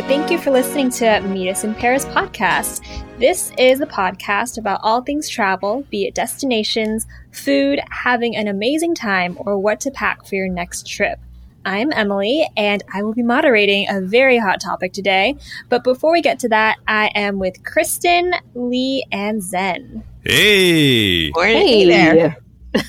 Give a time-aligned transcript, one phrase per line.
[0.00, 2.80] Hello, thank you for listening to Meet Us in Paris podcast.
[3.18, 8.94] This is a podcast about all things travel, be it destinations, food, having an amazing
[8.94, 11.18] time, or what to pack for your next trip.
[11.66, 15.36] I'm Emily, and I will be moderating a very hot topic today.
[15.68, 20.02] But before we get to that, I am with Kristen, Lee, and Zen.
[20.24, 21.30] Hey!
[21.34, 21.84] Morning Hey.
[21.84, 22.36] there.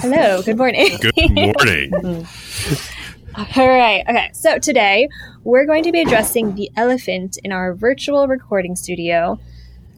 [0.00, 0.96] Hello, good morning.
[0.98, 2.26] Good morning.
[3.36, 4.04] All right.
[4.08, 4.30] Okay.
[4.32, 5.08] So today
[5.44, 9.38] we're going to be addressing the elephant in our virtual recording studio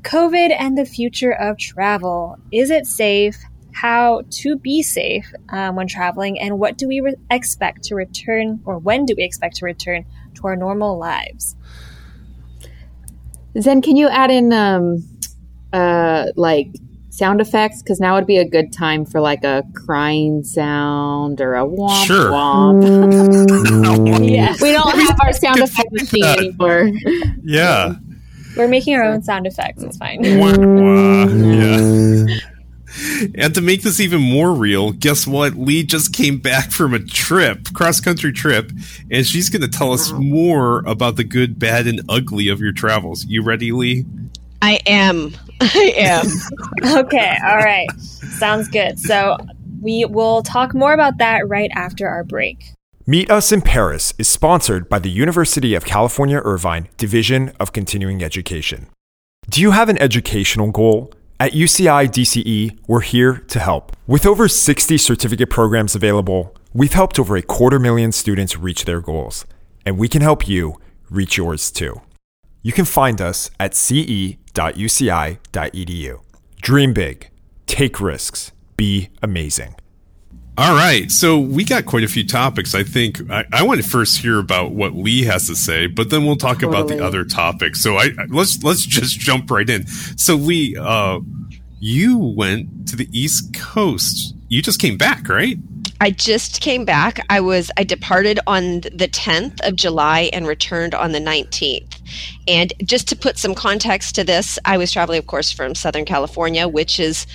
[0.02, 2.36] COVID and the future of travel.
[2.52, 3.38] Is it safe?
[3.72, 6.38] How to be safe um, when traveling?
[6.38, 10.04] And what do we re- expect to return, or when do we expect to return
[10.34, 11.56] to our normal lives?
[13.58, 15.08] Zen, can you add in um
[15.72, 16.68] uh like
[17.12, 17.82] sound effects?
[17.82, 22.06] Because now would be a good time for like a crying sound or a womp
[22.06, 22.30] Sure.
[22.30, 22.82] womp.
[22.82, 24.28] Mm.
[24.32, 24.60] Yes.
[24.62, 26.90] we don't have our sound effect machine anymore.
[27.44, 27.94] Yeah.
[28.56, 29.82] We're making our own sound effects.
[29.82, 30.20] It's fine.
[30.22, 31.26] Wah, wah.
[31.26, 32.28] Mm.
[32.28, 32.38] Yeah.
[33.36, 35.54] And to make this even more real, guess what?
[35.54, 38.70] Lee just came back from a trip, cross country trip,
[39.10, 42.72] and she's going to tell us more about the good, bad, and ugly of your
[42.72, 43.24] travels.
[43.24, 44.04] You ready, Lee?
[44.60, 45.34] I am.
[45.62, 46.26] I am.
[47.04, 47.36] Okay.
[47.46, 47.88] All right.
[48.00, 48.98] Sounds good.
[48.98, 49.36] So
[49.80, 52.72] we will talk more about that right after our break.
[53.06, 58.22] Meet Us in Paris is sponsored by the University of California Irvine Division of Continuing
[58.22, 58.88] Education.
[59.50, 61.12] Do you have an educational goal?
[61.40, 63.96] At UCI DCE, we're here to help.
[64.06, 69.00] With over 60 certificate programs available, we've helped over a quarter million students reach their
[69.00, 69.44] goals,
[69.84, 70.76] and we can help you
[71.10, 72.00] reach yours too.
[72.62, 73.72] You can find us at
[74.54, 76.20] ce.uci.edu.
[76.60, 77.30] Dream big,
[77.66, 79.74] take risks, be amazing.
[80.58, 82.74] All right, so we got quite a few topics.
[82.74, 86.10] I think I, I want to first hear about what Lee has to say, but
[86.10, 87.80] then we'll talk about the other topics.
[87.80, 89.86] So I I- let's let's just jump right in.
[89.86, 91.20] So Lee, uh,
[91.80, 94.34] you went to the East Coast.
[94.52, 95.56] You just came back, right?
[95.98, 97.24] I just came back.
[97.30, 101.98] I was I departed on the 10th of July and returned on the 19th.
[102.46, 106.04] And just to put some context to this, I was traveling of course from Southern
[106.04, 107.26] California, which is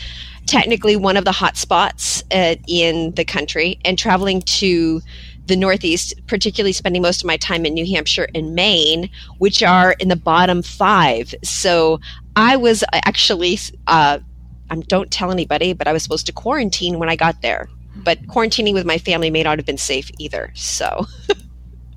[0.45, 5.01] technically one of the hot spots uh, in the country and traveling to
[5.47, 9.94] the Northeast, particularly spending most of my time in New Hampshire and Maine, which are
[9.94, 11.33] in the bottom five.
[11.44, 12.00] So
[12.35, 13.57] I was actually,
[13.88, 14.19] uh,
[14.69, 17.69] um, don't tell anybody, but I was supposed to quarantine when I got there.
[17.97, 20.51] But quarantining with my family may not have been safe either.
[20.55, 21.07] So,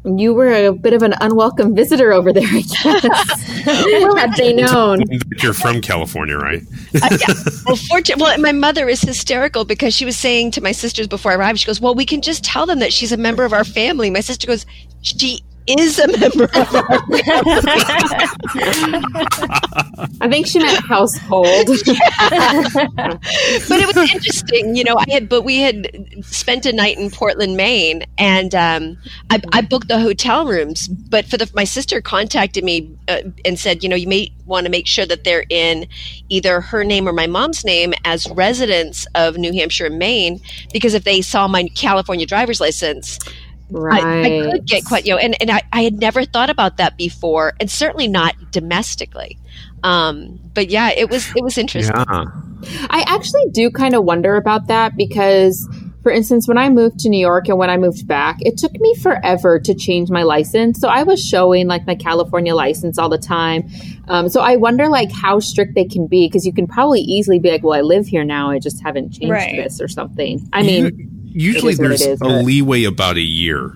[0.04, 3.42] You were a bit of an unwelcome visitor over there, I guess.
[4.16, 5.04] Had they known.
[5.42, 6.62] You're from California, right?
[7.02, 7.34] uh, yeah.
[7.66, 11.32] well, fortu- well, my mother is hysterical because she was saying to my sisters before
[11.32, 13.52] I arrived, she goes, "Well, we can just tell them that she's a member of
[13.52, 14.64] our family." My sister goes,
[15.02, 15.42] "She
[15.78, 17.00] is a member of our
[20.20, 21.66] I think she meant household.
[21.66, 21.76] but
[23.78, 24.96] it was interesting, you know.
[24.96, 25.88] I had, but we had
[26.24, 28.96] spent a night in Portland, Maine, and um,
[29.30, 30.88] I, I booked the hotel rooms.
[30.88, 34.66] But for the, my sister contacted me uh, and said, you know, you may want
[34.66, 35.86] to make sure that they're in
[36.28, 40.40] either her name or my mom's name as residents of New Hampshire and Maine,
[40.72, 43.18] because if they saw my California driver's license,
[43.70, 44.02] right.
[44.02, 46.76] I, I could get quite, you know, and, and I, I had never thought about
[46.78, 49.38] that before, and certainly not domestically.
[49.82, 51.94] Um, but yeah, it was it was interesting.
[51.96, 52.24] Yeah.
[52.90, 55.66] I actually do kind of wonder about that because,
[56.02, 58.72] for instance, when I moved to New York and when I moved back, it took
[58.72, 60.78] me forever to change my license.
[60.78, 63.70] So I was showing like my California license all the time.
[64.08, 67.38] Um, so I wonder like how strict they can be because you can probably easily
[67.38, 68.50] be like, well, I live here now.
[68.50, 69.56] I just haven't changed Right.
[69.56, 70.46] this or something.
[70.52, 73.74] I mean, usually is what it there's is, a leeway about a year.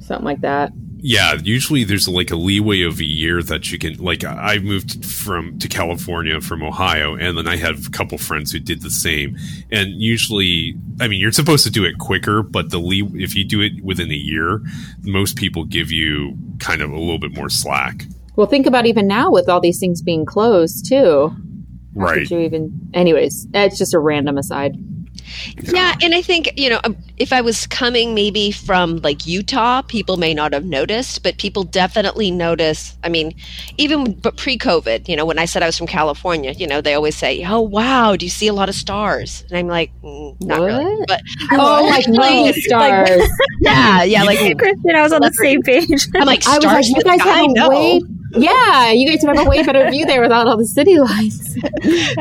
[0.00, 0.72] something like that.
[1.06, 5.04] Yeah, usually there's like a leeway of a year that you can like I moved
[5.04, 8.90] from to California from Ohio and then I have a couple friends who did the
[8.90, 9.36] same.
[9.70, 13.44] And usually I mean you're supposed to do it quicker, but the lee if you
[13.44, 14.62] do it within a year,
[15.02, 18.06] most people give you kind of a little bit more slack.
[18.36, 21.28] Well, think about even now with all these things being closed too.
[21.28, 21.36] How
[22.00, 22.28] Right.
[22.30, 22.90] You even?
[22.94, 24.74] Anyways, it's just a random aside.
[25.62, 29.82] Yeah, and I think you know um, if I was coming maybe from like Utah,
[29.82, 32.96] people may not have noticed, but people definitely notice.
[33.04, 33.34] I mean,
[33.78, 36.94] even but pre-COVID, you know, when I said I was from California, you know, they
[36.94, 40.36] always say, "Oh, wow, do you see a lot of stars?" And I'm like, mm,
[40.40, 41.08] "Not really," What?
[41.08, 41.20] but
[41.52, 43.22] Oh, like movie stars.
[43.60, 46.06] yeah, yeah, like Kristen, I was on the same page.
[46.16, 48.00] I'm like I was like, you guys have a way.
[48.36, 51.54] Yeah, you guys have a way better view there without all the city lights.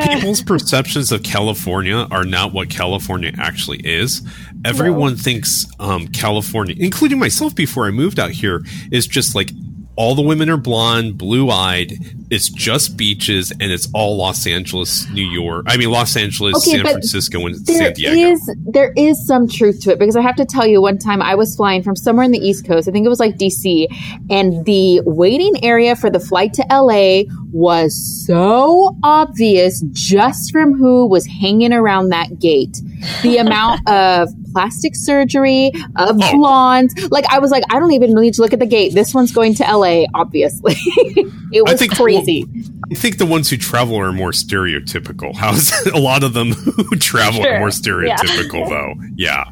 [0.04, 4.21] People's perceptions of California are not what California actually is.
[4.65, 8.62] Everyone thinks um, California, including myself before I moved out here,
[8.92, 9.51] is just like
[9.95, 11.94] all the women are blonde, blue eyed.
[12.30, 15.66] It's just beaches, and it's all Los Angeles, New York.
[15.68, 18.16] I mean, Los Angeles, Okay, San Francisco, and San Diego.
[18.16, 21.22] is there is some truth to it because I have to tell you, one time
[21.22, 22.88] I was flying from somewhere in the East Coast.
[22.88, 23.86] I think it was like DC,
[24.31, 31.06] and the waiting area for the flight to LA was so obvious just from who
[31.06, 32.81] was hanging around that gate.
[33.22, 36.32] The amount of plastic surgery of Oh.
[36.34, 38.94] blondes, like I was like, I don't even need to look at the gate.
[38.94, 40.76] This one's going to LA, obviously.
[40.78, 42.46] it I was think- crazy.
[42.92, 45.34] I think the ones who travel are more stereotypical.
[45.44, 47.56] How's a lot of them who travel Sure.
[47.56, 48.16] are more Yeah.
[48.18, 48.94] stereotypical, though.
[49.16, 49.46] Yeah.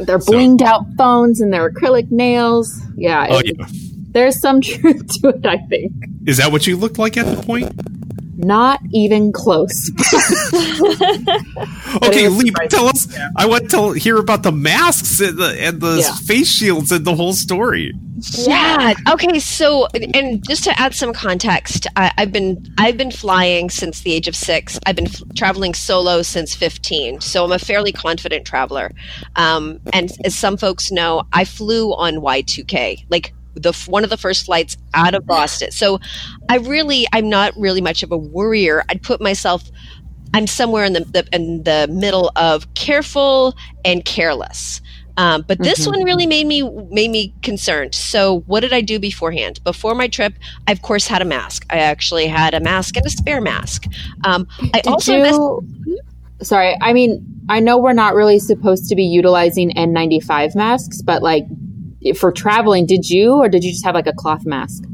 [0.00, 2.80] Their So- blinged out phones and their acrylic nails.
[2.96, 3.66] Yeah, Oh, yeah.
[4.12, 5.92] there's some truth to it, I think.
[6.26, 7.72] Is that what you looked like at the point?
[8.36, 9.90] Not even close.
[12.02, 13.08] Okay, it Lee, tell us.
[13.36, 16.14] I want to hear about the masks and the and the Yeah.
[16.26, 17.92] face shields and the whole story.
[18.46, 18.94] Yeah.
[19.10, 19.38] Okay.
[19.38, 24.12] So, and just to add some context, I, I've been I've been flying since the
[24.12, 24.78] age of six.
[24.86, 27.20] I've been f- traveling solo since fifteen.
[27.20, 28.90] So I'm a fairly confident traveler.
[29.36, 34.16] Um, and as some folks know, I flew on Y2K, like the one of the
[34.16, 35.70] first flights out of Boston.
[35.70, 35.98] So
[36.48, 38.84] I really I'm not really much of a worrier.
[38.88, 39.64] I'd put myself.
[40.34, 44.80] I'm somewhere in the, the in the middle of careful and careless.
[45.18, 45.92] Um, but this Mhm.
[45.92, 47.94] one really made me made me concerned.
[47.94, 49.60] So what did I do beforehand?
[49.64, 50.34] Before my trip,
[50.68, 51.64] I of course had a mask.
[51.70, 53.84] I actually had a mask and a spare mask.
[54.24, 56.00] Um, I Did also you?
[56.42, 61.22] Sorry, I mean, I know we're not really supposed to be utilizing N95 masks, but
[61.22, 61.46] like
[62.14, 64.84] for traveling, did you or did you just have like a cloth mask?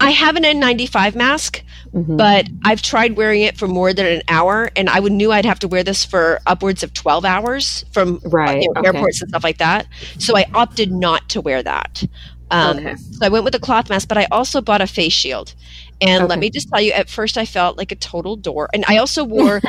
[0.00, 1.62] I have an N95 mask,
[1.94, 2.16] Mhm.
[2.16, 5.44] but I've tried wearing it for more than an hour, and I would knew I'd
[5.44, 8.88] have to wear this for upwards of twelve hours from Right, you know, okay.
[8.88, 9.86] airports and stuff like that.
[10.18, 12.04] So I opted not to wear that.
[12.50, 12.94] Um, Okay.
[12.96, 15.54] So I went with a cloth mask, but I also bought a face shield.
[16.00, 18.68] And let me just tell you, at first I felt like a total door.
[18.74, 19.60] And I also wore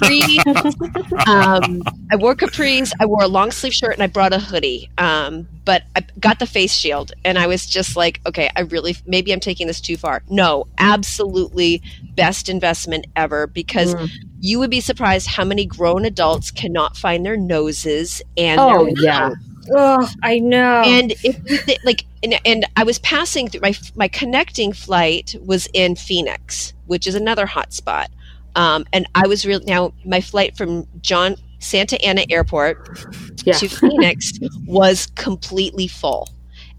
[0.00, 0.20] capri.
[1.26, 2.92] um, I wore capris.
[3.00, 4.90] I wore a long sleeve shirt, and I brought a hoodie.
[4.98, 8.96] Um, but I got the face shield, and I was just like, okay, I really
[9.06, 10.22] maybe I'm taking this too far.
[10.28, 11.82] No, absolutely
[12.14, 14.10] best investment ever because Mm.
[14.40, 18.94] you would be surprised how many grown adults cannot find their noses and Oh their
[18.98, 19.34] yeah, mouth.
[19.74, 20.82] Oh, I know.
[20.84, 25.68] And if you like, and, and I was passing through my my connecting flight was
[25.72, 28.10] in Phoenix, which is another hot spot.
[28.54, 33.06] Um, and I was real now my flight from John Santa Ana Airport
[33.44, 33.54] yeah.
[33.54, 34.32] to Phoenix
[34.66, 36.28] was completely full.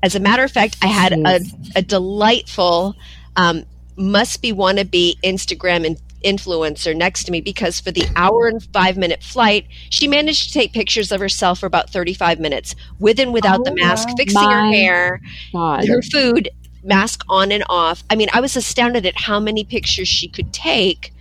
[0.04, 1.40] As a matter of fact, I had a,
[1.76, 2.96] a delightful
[3.36, 3.64] um,
[3.98, 8.98] must be wannabe Instagram in- influencer next to me because for the hour and five
[8.98, 13.34] minute flight, she managed to take pictures of herself for about 35 minutes with and
[13.34, 15.22] without the Oh, mask, fixing her hair,
[15.54, 15.88] God.
[15.88, 16.50] her food,
[16.84, 18.04] mask on and off.
[18.10, 21.14] I mean, I was astounded at how many pictures she could take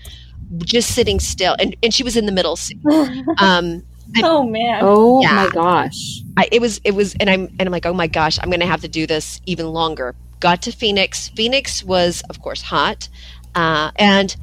[0.58, 1.56] just sitting still.
[1.58, 2.78] And, and she was in the middle seat.
[3.40, 3.82] Um,
[4.22, 4.80] oh man.
[4.82, 5.34] Oh Yeah.
[5.34, 6.20] my gosh.
[6.36, 8.64] I, it was it was and I'm and I'm like oh my gosh I'm gonna
[8.66, 10.14] have to do this even longer.
[10.38, 11.28] Got to Phoenix.
[11.30, 13.08] Phoenix was of course hot,
[13.56, 14.36] uh, and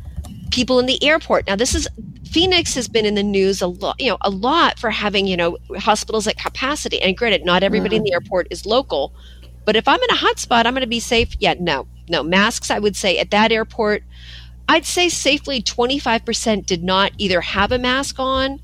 [0.54, 1.48] people in the airport.
[1.48, 1.88] Now this is
[2.30, 5.36] Phoenix has been in the news a lot, you know, a lot for having you
[5.36, 7.02] know hospitals at capacity.
[7.02, 8.24] And granted, not everybody in the mm-hmm.
[8.24, 9.14] airport is local,
[9.66, 11.36] but if I'm in a hot spot, I'm going to be safe.
[11.40, 12.70] Yeah, no, no masks.
[12.70, 14.04] I would say at that airport,
[14.70, 18.60] I'd say safely 25% did not either have a mask on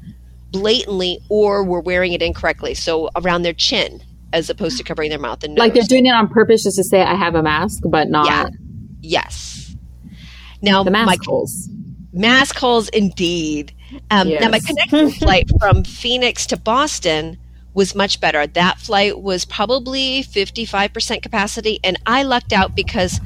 [0.52, 2.76] blatantly or were wearing it incorrectly.
[2.76, 5.60] So around their chin as opposed to covering their mouth and nose.
[5.60, 8.28] Like they're doing it on purpose just to say I have a mask, but not
[8.28, 8.50] Yeah.
[9.02, 9.76] yes.
[10.62, 11.70] Now the my mask holes.
[12.14, 13.74] Mask holes indeed.
[14.12, 17.38] Um, Now my connecting flight from Phoenix to Boston
[17.74, 18.46] was much better.
[18.48, 23.20] That flight was probably 55% capacity, and I lucked out because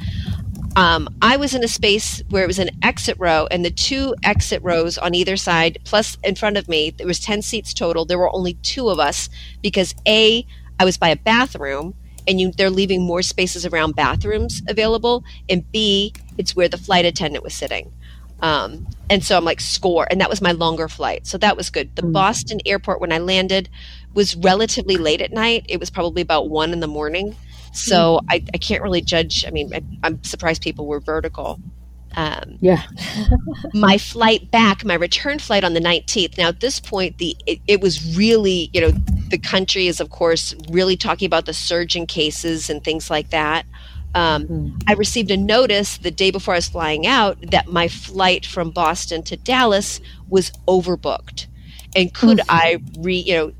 [0.75, 4.15] um, I was in a space where it was an exit row, and the two
[4.23, 8.05] exit rows on either side, plus in front of me, there was 10 seats total.
[8.05, 9.29] There were only two of us
[9.61, 10.45] because A,
[10.79, 11.93] I was by a bathroom,
[12.27, 17.05] and you, they're leaving more spaces around bathrooms available, and B, it's where the flight
[17.05, 17.91] attendant was sitting.
[18.43, 20.07] Um, and so I'm like, score.
[20.11, 21.27] And that was my longer flight.
[21.27, 21.95] So that was good.
[21.97, 22.13] The Mm.
[22.13, 23.69] Boston airport, when I landed,
[24.13, 25.65] was relatively late at night.
[25.69, 27.37] It was probably about one in the morning.
[27.73, 29.45] So I, I can't really judge.
[29.47, 31.59] I mean, I, I'm surprised people were vertical.
[32.17, 32.83] Um, Yeah.
[33.73, 36.37] my flight back, my return flight on the 19th.
[36.37, 38.91] Now, at this point, the it, it was really, you know,
[39.29, 43.31] the country is, of course, really talking about the surge in cases and things like
[43.31, 43.65] that.
[44.15, 44.83] Um, Mhm.
[44.87, 48.69] I received a notice the day before I was flying out that my flight from
[48.71, 51.47] Boston to Dallas was overbooked,
[51.95, 53.51] and could I re, you know,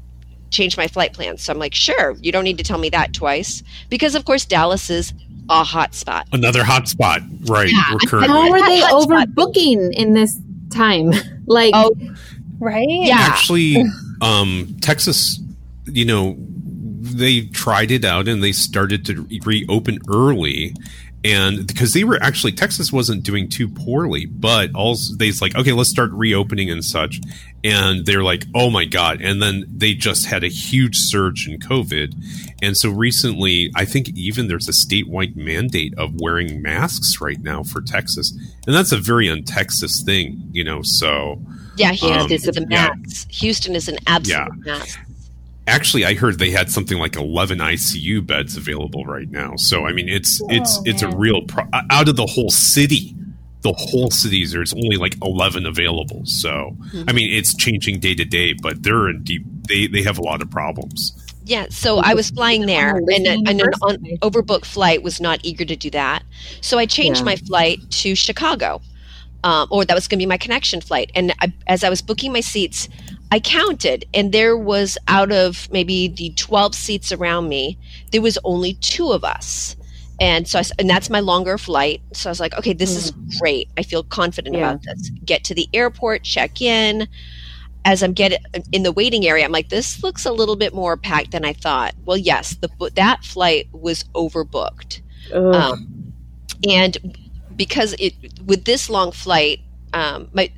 [0.52, 1.42] change my flight plans?
[1.42, 4.46] So I'm like, sure, you don't need to tell me that twice, because of course
[4.46, 5.14] Dallas is
[5.50, 6.28] a hot spot.
[6.32, 7.70] Another hot spot, right?
[7.72, 7.84] Yeah.
[7.92, 9.28] We're currently How are they Hot spot.
[9.30, 11.12] overbooking in this time?
[11.48, 11.92] like, Oh,
[12.60, 12.86] Right?
[12.88, 13.18] Yeah.
[13.20, 13.84] actually
[14.22, 15.38] um texas
[15.86, 16.38] you know
[17.04, 20.74] they tried it out and they started to reopen early
[21.26, 25.72] and because they were actually texas wasn't doing too poorly but all they's like okay
[25.74, 27.20] let's start reopening and such
[27.64, 31.60] and they're like oh my god and then they just had a huge surge in
[31.60, 32.14] covid
[32.62, 37.64] and so recently i think even there's a statewide mandate of wearing masks right now
[37.64, 38.32] for texas
[38.66, 41.42] and that's a very un-texas thing you know so
[41.76, 42.66] yeah, Houston Um, is a yeah.
[42.68, 43.26] max.
[43.32, 44.96] Houston is an absolute max.
[45.68, 49.94] Actually i heard they had something like 11 icu beds available right now so i
[49.94, 53.16] mean it's it's Oh, it's a real pro- out of the whole city
[53.62, 56.76] the whole cities there's only like 11 available so
[57.08, 60.22] i mean it's changing day to day but they're in deep they they have a
[60.24, 61.14] lot of problems
[61.46, 65.40] Yeah, so I was flying there, and, listening and an on, overbooked flight was not
[65.44, 66.24] eager to do that.
[66.62, 67.26] So I changed Yeah.
[67.32, 68.80] my flight to Chicago,
[69.44, 71.12] um, or that was going to be my connection flight.
[71.16, 72.88] And I, as I was booking my seats,
[73.32, 77.78] I counted, and there was out of maybe the twelve seats around me,
[78.12, 79.76] there was only two of us.
[80.20, 82.02] And so, I, and that's my longer flight.
[82.14, 83.70] So I was like, okay, this is great.
[83.78, 84.70] I feel confident Yeah.
[84.72, 85.10] about this.
[85.26, 87.08] Get to the airport, check in,
[87.86, 88.40] as I'm getting
[88.72, 91.54] in the waiting area, I'm like, this looks a little bit more packed than I
[91.54, 91.94] thought.
[92.06, 95.02] Well, yes, the that flight was overbooked,
[95.34, 96.14] um,
[96.68, 96.98] and
[97.56, 98.14] because it
[98.46, 99.60] with this long flight,
[99.94, 100.52] um, my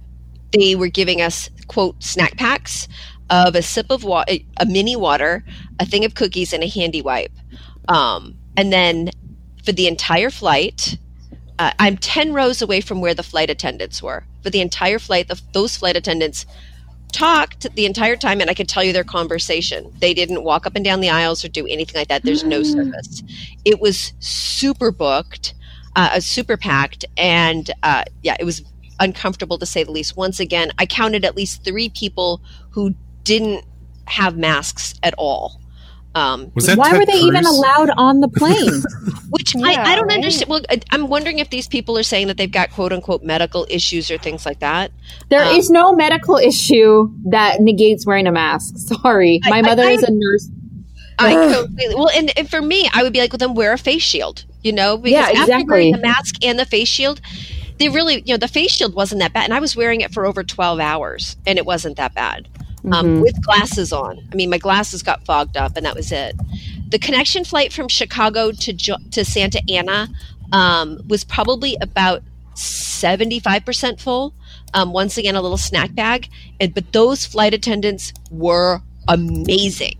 [0.62, 2.88] they were giving us quote snack packs
[3.30, 5.44] of a sip of water, a mini water,
[5.80, 7.32] a thing of cookies, and a handy wipe,
[7.88, 9.10] um, and then
[9.64, 10.98] for the entire flight.
[11.58, 14.26] Uh, I'm 10 rows away from where the flight attendants were.
[14.44, 16.46] For the entire flight, the, those flight attendants
[17.16, 19.90] talked the entire time and I could tell you their conversation.
[20.00, 22.24] They didn't walk up and down the aisles or do anything like that.
[22.24, 23.24] There's no service.
[23.64, 25.54] It was super booked,
[25.96, 28.64] uh, super packed, and uh, yeah, it was
[29.00, 30.16] uncomfortable to say the least.
[30.18, 33.66] Once again, I counted at least three people who didn't
[34.08, 35.60] have masks at all.
[36.14, 38.84] Um, was that Why Ted were they even allowed on the plane?
[39.32, 40.14] which Yeah, I, I don't right?
[40.16, 40.50] understand.
[40.50, 43.68] Well, I, I'm wondering if these people are saying that they've got quote unquote medical
[43.70, 44.92] issues or things like that.
[45.30, 48.78] There Um, is no medical issue that negates wearing a mask.
[48.78, 49.42] Sorry.
[49.44, 50.50] My I- mother I- is a nurse.
[51.20, 51.34] I
[51.66, 54.02] completely well, and, and for me, I would be like, well, then wear a face
[54.02, 55.92] shield, you know, because Yeah, after wearing exactly.
[55.94, 57.20] the mask and the face shield,
[57.78, 60.14] they really, you know, the face shield wasn't that bad, and I was wearing it
[60.14, 62.48] for over twelve hours, and it wasn't that bad.
[62.92, 63.22] Um, Mhm.
[63.22, 66.36] with glasses on, I mean, my glasses got fogged up, and that was it.
[66.90, 70.08] The connection flight from Chicago to jo- to Santa Ana
[70.52, 72.22] um, was probably about
[72.54, 74.34] seventy five percent full.
[74.74, 76.30] Um, once again, a little snack bag,
[76.60, 79.98] and but those flight attendants were amazing.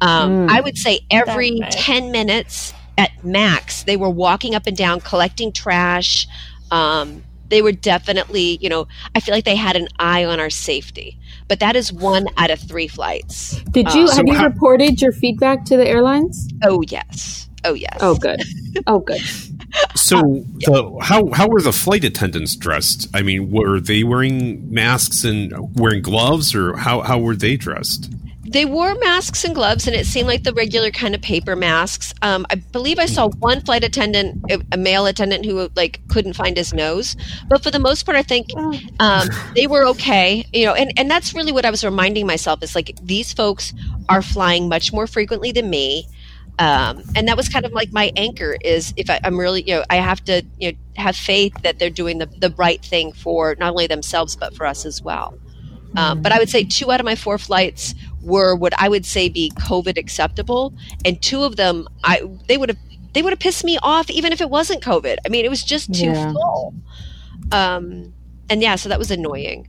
[0.00, 0.50] Um, Mm.
[0.50, 1.74] I would say every nice.
[1.76, 6.26] 10 minutes at max, they were walking up and down collecting trash.
[6.70, 10.50] Um, they were definitely, you know, I feel like they had an eye on our
[10.50, 11.18] safety.
[11.48, 13.58] But that is one out of three flights.
[13.70, 16.46] Did you Uh, have you how- reported your feedback to the airlines?
[16.62, 17.48] Oh, yes.
[17.64, 17.96] Oh, yes.
[18.00, 18.42] Oh, good.
[18.86, 19.20] Oh, good.
[19.94, 20.16] So,
[20.60, 23.06] the, how how were the flight attendants dressed?
[23.14, 28.10] I mean, were they wearing masks and wearing gloves, or how how were they dressed?
[28.50, 32.14] They wore masks and gloves, and it seemed like the regular kind of paper masks.
[32.22, 36.32] Um, I believe I saw one flight attendant, a- a male attendant, who like couldn't
[36.34, 37.16] find his nose.
[37.48, 38.48] But for the most part, I think
[39.00, 40.44] um, they were okay.
[40.52, 43.72] You know, and and that's really what I was reminding myself is like these folks
[44.08, 46.06] are flying much more frequently than me.
[46.60, 49.76] Um, and that was kind of like my anchor is if I, I'm really, you
[49.76, 53.12] know, I have to, you know, have faith that they're doing the, the right thing
[53.12, 55.38] for not only themselves, but for us as well.
[55.96, 59.06] Um, but I would say two out of my four flights were what I would
[59.06, 62.78] say be COVID acceptable, and two of them, I they would have
[63.14, 65.16] they would have pissed me off even if it wasn't COVID.
[65.24, 66.32] I mean, it was just too Yeah.
[66.32, 66.74] full.
[67.52, 68.12] Um,
[68.50, 69.68] and yeah, so that was annoying.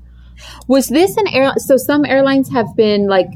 [0.67, 1.53] Was this an air?
[1.57, 3.27] So some airlines have been like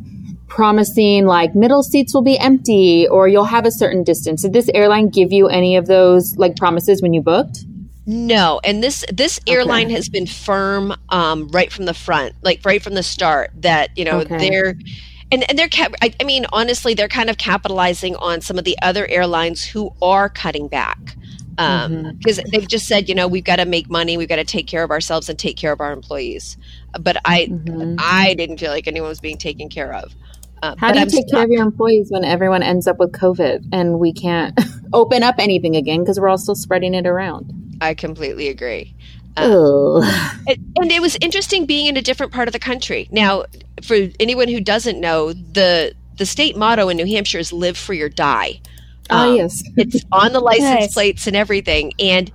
[0.47, 4.43] promising like middle seats will be empty or you'll have a certain distance.
[4.43, 7.65] Did this airline give you any of those like promises when you booked?
[8.05, 12.81] No, and this this airline has been firm um, right from the front, like right
[12.83, 13.51] from the start.
[13.61, 14.49] That you know Okay.
[14.49, 14.75] they're
[15.31, 18.65] and and they're cap- I, I mean honestly they're kind of capitalizing on some of
[18.65, 21.15] the other airlines who are cutting back
[21.55, 24.67] because they've just said you know we've got to make money, we've got to take
[24.67, 26.57] care of ourselves and take care of our employees.
[26.99, 27.95] But I Mhm.
[27.99, 30.13] I didn't feel like anyone was being taken care of.
[30.61, 33.11] Uh, How do you I'm take care of your employees when everyone ends up with
[33.13, 34.57] COVID and we can't
[34.93, 37.53] open up anything again because we're all still spreading it around?
[37.81, 38.95] I completely agree.
[39.37, 40.03] Ugh.
[40.47, 43.07] It, and it was interesting being in a different part of the country.
[43.11, 43.45] Now,
[43.83, 48.01] for anyone who doesn't know, the the state motto in New Hampshire is "Live Free
[48.01, 48.61] or Die."
[49.09, 49.63] Oh, Um, yes.
[49.77, 50.93] it's on the license Nice.
[50.93, 51.93] plates and everything.
[51.99, 52.31] And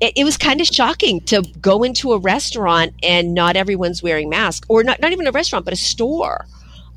[0.00, 4.28] it, it was kind of shocking to go into a restaurant and not everyone's wearing
[4.28, 6.46] masks, or not, not even a restaurant, but a store.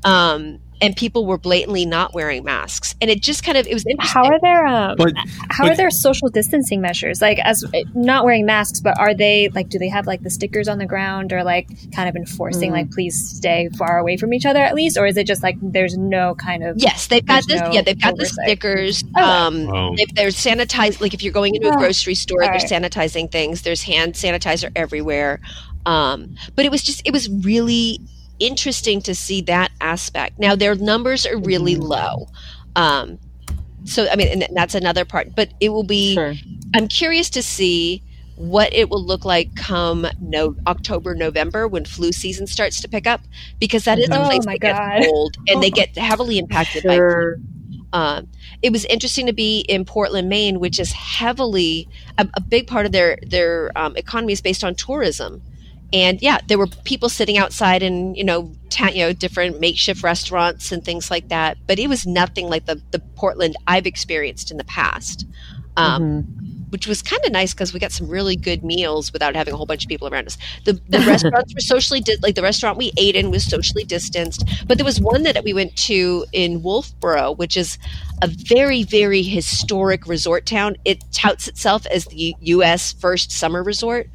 [0.04, 2.94] Um, and people were blatantly not wearing masks.
[3.00, 4.22] And it just kind of, it was interesting.
[4.22, 5.12] How are their um, But
[5.50, 7.20] how but- are their social distancing measures?
[7.20, 9.68] Like, as not wearing masks, but are they like?
[9.68, 12.74] Do they have like the stickers on the ground, or like kind of enforcing Mm.
[12.74, 15.56] like please stay far away from each other at least, or is it just like
[15.62, 17.60] there's no kind of Yes, they've got this.
[17.60, 19.04] no yeah, they've got the stickers.
[19.16, 19.22] Oh.
[19.22, 19.94] Um, Wow.
[19.96, 22.62] if they're sanitized, like if you're going into a Oh, grocery store, they're alright.
[22.70, 23.62] sanitizing things.
[23.62, 25.40] There's hand sanitizer everywhere.
[25.86, 28.00] Um, but it was just, it was really
[28.40, 30.38] interesting to see that aspect.
[30.38, 31.82] Now their numbers are really Mm-hmm.
[31.84, 32.28] low.
[32.76, 33.18] Um,
[33.84, 35.34] so I mean, and that's another part.
[35.36, 36.14] But it will be.
[36.14, 36.34] Sure.
[36.74, 38.02] I'm curious to see
[38.36, 43.06] what it will look like come no October, November when flu season starts to pick
[43.06, 43.20] up,
[43.58, 46.84] because that is a Oh place my that gets cold and they get heavily impacted
[46.84, 47.36] by Sure.
[47.92, 48.28] um,
[48.62, 51.86] it was interesting to be in Portland, Maine, which is heavily
[52.18, 55.42] a, a big part of their their um, economy is based on tourism.
[55.92, 60.02] And yeah, there were people sitting outside in you know ta- you know different makeshift
[60.02, 61.58] restaurants and things like that.
[61.66, 65.26] But it was nothing like the the Portland I've experienced in the past.
[65.76, 66.24] Um, Mhm.
[66.70, 69.56] which was kind of nice because we got some really good meals without having a
[69.56, 70.36] whole bunch of people around us.
[70.64, 74.44] The, the restaurants were socially di- like the restaurant we ate in was socially distanced,
[74.68, 77.78] but there was one that we went to in Wolfeboro, which is
[78.22, 80.76] a very very historic resort town.
[80.84, 82.92] It touts itself as the U- U.S.
[82.92, 84.08] first summer resort.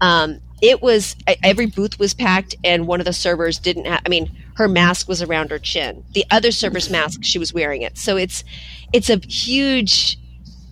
[0.00, 4.00] Um, it was every booth was packed, and one of the servers didn't have.
[4.04, 6.04] I mean, her mask was around her chin.
[6.12, 7.96] The other server's mask, she was wearing it.
[7.98, 8.44] So it's
[8.92, 10.18] it's a huge.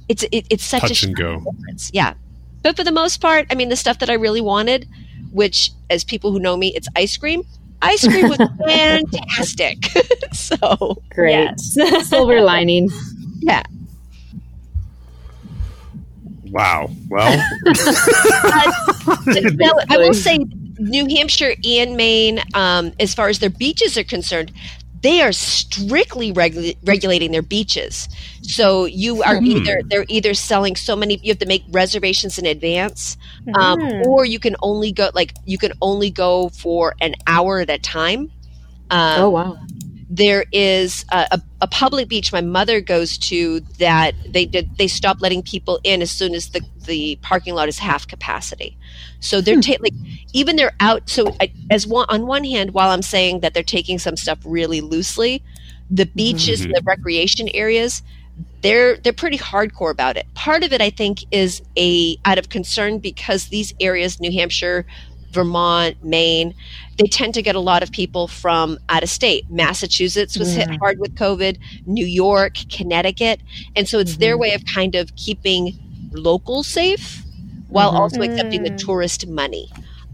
[0.09, 1.41] It's it, it's such Touch a and go.
[1.41, 1.91] difference.
[1.93, 2.15] Yeah.
[2.63, 4.89] But for the most part, I mean, the stuff that I really wanted,
[5.33, 7.43] which as people who know me, it's ice cream.
[7.83, 9.85] Ice cream was fantastic.
[10.33, 11.33] so, Great.
[11.33, 12.09] Yes.
[12.09, 12.89] Silver lining.
[13.41, 13.63] yeah.
[16.51, 16.91] Wow.
[17.09, 17.31] Well,
[19.27, 20.39] Now, I will say
[20.79, 24.53] New Hampshire and Maine, um, as far as their beaches are concerned,
[25.03, 28.09] they are strictly regu- regulating their beaches.
[28.43, 29.47] So you are Hmm.
[29.47, 33.17] either they're either selling so many you have to make reservations in advance,
[33.55, 34.07] um, Mm.
[34.07, 37.79] or you can only go like you can only go for an hour at a
[37.79, 38.31] time.
[38.91, 39.59] Um, Oh wow.
[40.11, 44.89] There is a, a, a public beach my mother goes to that they did they
[44.89, 48.77] stop letting people in as soon as the, the parking lot is half capacity.
[49.21, 49.61] So they're hmm.
[49.61, 49.93] ta- like
[50.33, 53.63] even they're out so I, as one on one hand while i'm saying that they're
[53.63, 55.43] taking some stuff really loosely
[55.91, 58.03] the beaches and the recreation areas
[58.63, 60.27] they're they're pretty hardcore about it.
[60.35, 64.87] Part of it i think is a out of concern because these areas new hampshire
[65.33, 66.55] vermont maine
[66.99, 69.49] they tend to get a lot of people from out of state.
[69.49, 73.41] Massachusetts was hit hard with COVID, New York, Connecticut.
[73.77, 75.79] And so it's their way of kind of keeping
[76.11, 77.23] locals safe
[77.69, 78.79] while also accepting the Mm.
[78.79, 79.69] tourist money.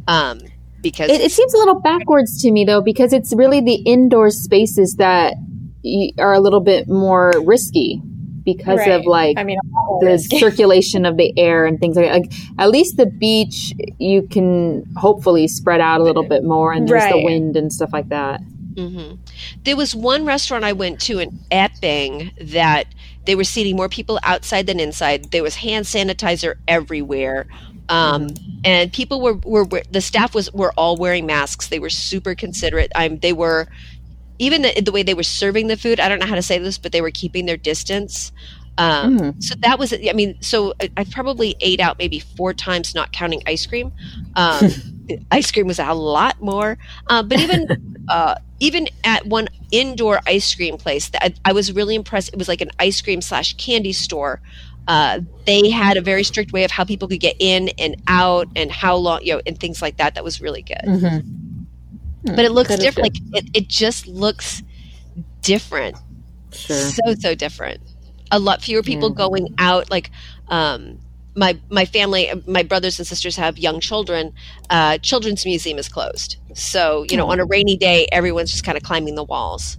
[0.07, 0.41] Um,
[0.83, 4.29] because It, it seems a little backwards to me though, because it's really the indoor
[4.29, 5.37] spaces that
[6.19, 8.03] are a little bit more risky
[8.45, 9.59] because of like I mean,
[10.01, 12.21] the circulation of the air and things like that.
[12.21, 16.89] Like, at least the beach, you can hopefully spread out a little bit more, and
[16.89, 18.41] there's the wind and stuff like that.
[18.77, 19.13] hmm
[19.65, 22.87] There was one restaurant I went to in Epping that
[23.27, 25.31] they were seating more people outside than inside.
[25.31, 27.47] There was hand sanitizer everywhere.
[27.89, 28.29] Um,
[28.65, 31.69] and people were, were, were the staff was were all wearing masks.
[31.69, 32.91] They were super considerate.
[32.95, 33.69] I'm they were
[34.39, 36.01] even the, the way they were serving the food.
[36.01, 38.33] I don't know how to say this, but they were keeping their distance.
[38.77, 39.43] Um, Mm.
[39.43, 43.13] So that was I mean, so I, I probably ate out maybe four times, not
[43.13, 43.93] counting ice cream.
[44.35, 44.71] Um,
[45.31, 46.77] ice cream was a lot more,
[47.09, 51.73] uh, but even uh, even at one indoor ice cream place that I, I was
[51.73, 52.33] really impressed.
[52.33, 54.41] It was like an ice cream slash candy store.
[54.87, 58.49] Uh, they had a very strict way of how people could get in and out
[58.55, 60.15] and how long, you know, and things like that.
[60.15, 60.85] That was really good.
[60.85, 61.29] Mm-hmm.
[62.25, 63.19] But it looks That is different.
[63.35, 64.63] Like it, it just looks
[65.43, 65.97] different.
[66.53, 66.77] Sure.
[66.77, 67.81] So so different.
[68.31, 69.17] A lot fewer people Yeah.
[69.17, 69.91] going out.
[69.91, 70.11] Like
[70.49, 70.99] um,
[71.37, 74.33] my my family, my brothers and sisters have young children.
[74.71, 78.77] Uh, Children's Museum is closed, so you know, on a rainy day, everyone's just kind
[78.79, 79.77] of climbing the walls.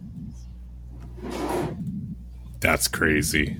[2.60, 3.58] that's crazy.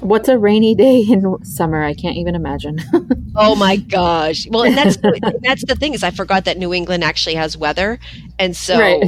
[0.00, 1.82] What's a rainy day in summer?
[1.82, 2.78] I can't even imagine.
[3.34, 4.46] Oh my gosh!
[4.50, 4.98] Well, and that's
[5.40, 7.98] that's the thing is I forgot that New England actually has weather,
[8.38, 9.02] and so Right.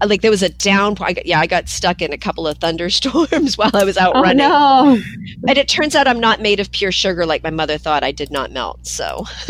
[0.00, 1.06] uh, like there was a downpour.
[1.06, 4.16] I got, yeah, I got stuck in a couple of thunderstorms while I was out
[4.16, 4.98] oh running, no!
[5.46, 8.02] and it turns out I'm not made of pure sugar like my mother thought.
[8.02, 9.26] I did not melt, so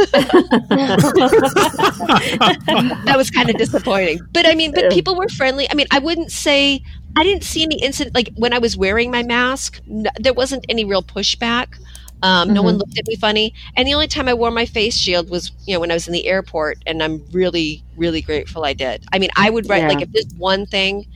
[3.05, 4.19] that was kind of disappointing.
[4.33, 5.71] But I mean, but people were friendly.
[5.71, 6.83] I mean, I wouldn't say
[7.17, 9.81] I didn't see any incident like when I was wearing my mask.
[9.91, 11.79] n- there wasn't any real pushback.
[12.23, 14.97] Um, No one looked at me funny, and the only time I wore my face
[14.97, 18.65] shield was, you know, when I was in the airport, and I'm really, really grateful
[18.65, 19.05] I did.
[19.13, 19.89] I mean, I would write Yeah.
[19.89, 21.07] like if there's one thing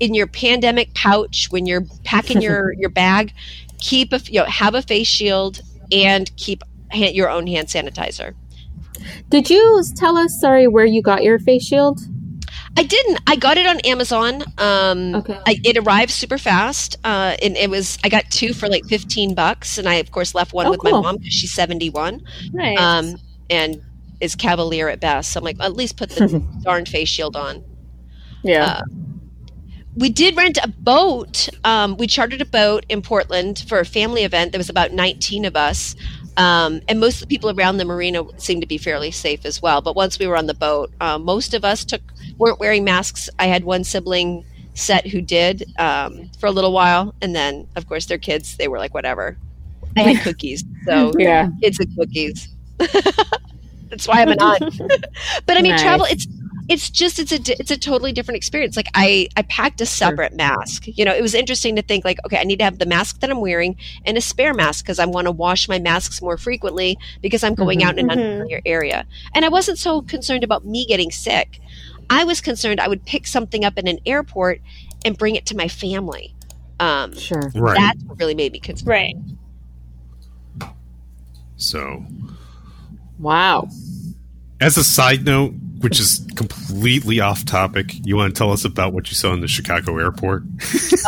[0.00, 3.32] in your pandemic pouch when you're packing your your bag,
[3.78, 5.60] keep a you know have a face shield
[5.92, 8.34] and keep your own hand sanitizer.
[9.30, 12.00] Did you tell us, sorry, where you got your face shield?
[12.76, 13.20] I didn't.
[13.26, 14.42] I got it on Amazon.
[14.58, 15.38] Um, Okay.
[15.46, 17.98] I, it arrived super fast, uh, and it was.
[18.04, 20.82] I got two for like fifteen bucks, and I of course left one Oh, with
[20.84, 22.78] my mom because she's seventy one, Nice.
[22.80, 23.16] um,
[23.50, 23.82] and
[24.20, 25.32] is cavalier at best.
[25.32, 27.64] So I'm like, at least put the darn face shield on.
[28.42, 28.82] Yeah.
[29.96, 31.48] we did rent a boat.
[31.64, 34.52] Um, we chartered a boat in Portland for a family event.
[34.52, 35.96] There was about 19 of us.
[36.36, 39.60] Um, and most of the people around the marina seemed to be fairly safe as
[39.60, 39.80] well.
[39.80, 42.00] But once we were on the boat, uh, most of us took
[42.38, 43.28] weren't wearing masks.
[43.38, 47.88] I had one sibling set who did um, for a little while, and then of
[47.88, 49.36] course their kids they were like whatever.
[49.96, 51.50] I had cookies, so yeah.
[51.62, 52.48] kids and cookies.
[53.90, 54.80] That's why I'm an aunt.
[55.46, 55.82] but I mean, Nice.
[55.82, 56.06] travel.
[56.08, 56.26] It's
[56.68, 58.76] it's just it's a it's a totally different experience.
[58.76, 60.84] Like I I packed a separate mask.
[60.86, 63.20] You know, it was interesting to think like, okay, I need to have the mask
[63.20, 66.36] that I'm wearing and a spare mask because I want to wash my masks more
[66.36, 67.84] frequently because I'm going Mhm.
[67.84, 68.22] out in an Mhm.
[68.22, 69.06] unfamiliar area.
[69.34, 71.58] And I wasn't so concerned about me getting sick.
[72.10, 74.60] I was concerned I would pick something up in an airport
[75.04, 76.34] and bring it to my family.
[76.80, 77.50] Um, Sure.
[77.54, 77.76] Right.
[77.76, 78.88] That's what really made me concerned.
[78.88, 79.16] right.
[81.56, 82.04] so,
[83.18, 83.68] Wow.
[84.60, 88.92] as a side note, which is completely off topic, you want to tell us about
[88.92, 90.42] what you saw in the Chicago airport?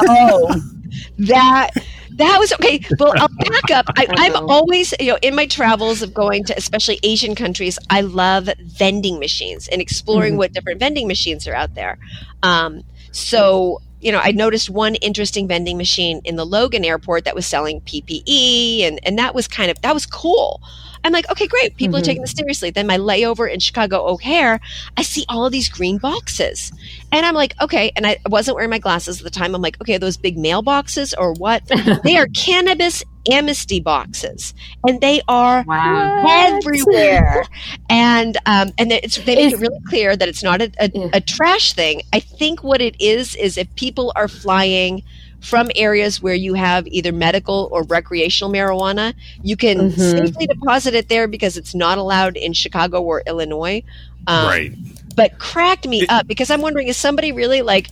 [0.01, 0.55] Oh,
[1.19, 1.71] that
[2.17, 2.81] that was okay.
[2.99, 3.87] Well, I'll back up.
[3.97, 8.01] I, I'm always, you know, in my travels of going to especially Asian countries, I
[8.03, 10.39] love vending machines and exploring Mhm.
[10.39, 11.99] what different vending machines are out there.
[12.43, 17.35] Um, so, you know, I noticed one interesting vending machine in the Logan airport that
[17.35, 20.61] was selling PPE, and and that was kind of that was cool.
[21.05, 21.77] I'm like, okay, great.
[21.77, 22.05] People are Mhm.
[22.05, 22.71] taking this seriously.
[22.71, 24.61] Then my layover in Chicago O'Hare,
[24.97, 26.73] I see all of these green boxes.
[27.13, 27.91] And I'm like, okay.
[27.97, 29.55] And I wasn't wearing my glasses at the time.
[29.55, 31.63] I'm like, okay, are those big mailboxes or what?
[32.05, 34.55] they are cannabis amnesty boxes.
[34.87, 36.23] And they are Wow.
[36.29, 37.45] everywhere.
[37.89, 41.09] And um, and it's, they make it really clear that it's not a, a, Yeah.
[41.15, 42.03] a trash thing.
[42.13, 45.03] I think what it is is if people are flying
[45.41, 49.99] from areas where you have either medical or recreational marijuana, you can Mhm.
[50.19, 53.83] safely deposit it there because it's not allowed in Chicago or Illinois.
[54.27, 54.73] Um, right.
[55.17, 57.89] But cracked me up because I'm wondering is somebody really like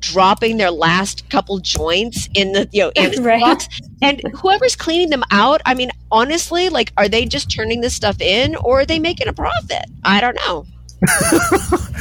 [0.00, 3.40] dropping their last couple joints in the you know amnesty Right.
[3.40, 3.68] box
[4.02, 8.20] and whoever's cleaning them out i mean honestly like are they just turning this stuff
[8.20, 10.66] in or are they making a profit i don't know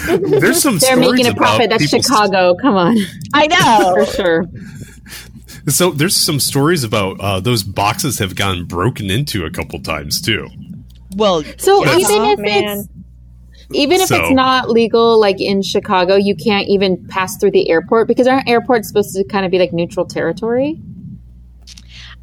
[0.07, 1.69] There's some They're making a profit.
[1.69, 2.55] That's people- Chicago.
[2.61, 2.97] Come on.
[3.33, 4.45] i know For sure.
[5.67, 10.21] So there's some stories about uh, those boxes have gotten broken into a couple times
[10.21, 10.47] too.
[11.15, 12.01] well So Yes.
[12.09, 12.77] even Oh, if man.
[12.79, 12.87] it's
[13.71, 17.67] even if So- it's not legal, like in Chicago, you can't even pass through the
[17.69, 20.79] airport because our airport's supposed to kind of be like neutral territory.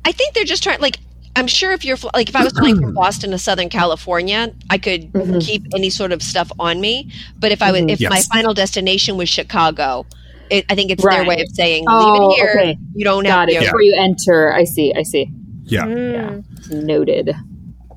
[0.05, 0.99] i think they're just trying like
[1.37, 4.77] i'm sure if you're like if i was flying from boston to southern california i
[4.79, 5.41] could Mhm.
[5.47, 7.91] keep any sort of stuff on me but if i was Mhm.
[7.93, 10.05] if my final destination was chicago
[10.53, 12.79] it, i think it's their way of saying leave Oh, it here okay.
[12.95, 13.53] you don't Got have it.
[13.55, 14.93] you know, Before you enter, I see.
[14.95, 15.31] I see.
[15.65, 15.85] Yeah.
[15.87, 16.45] Mm.
[16.85, 17.35] Noted.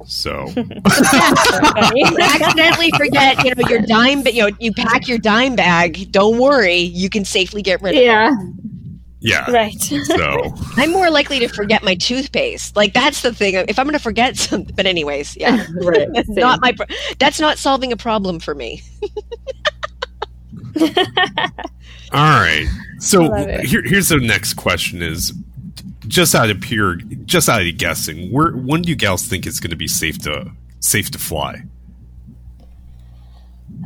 [0.07, 0.47] So
[0.85, 6.11] accidentally forget, you know, your dime, but you know, you pack your dime bag.
[6.11, 8.05] Don't worry, you can safely get rid of it.
[8.05, 8.29] Yeah.
[9.19, 9.49] yeah.
[9.51, 9.73] right.
[9.81, 12.75] So I'm more likely to forget my toothpaste.
[12.75, 13.55] Like that's the thing.
[13.67, 16.07] If I'm going to forget something, but anyways, yeah, Right.
[16.13, 16.35] that's Same.
[16.35, 16.71] not my.
[16.73, 16.85] Pro-
[17.17, 18.83] that's not solving a problem for me.
[22.13, 22.67] All right.
[22.99, 23.31] So
[23.63, 25.33] here, here's the next question: Is
[26.07, 29.59] just out of pure, just out of guessing, where when do you gals think it's
[29.59, 31.63] going to be safe to safe to fly?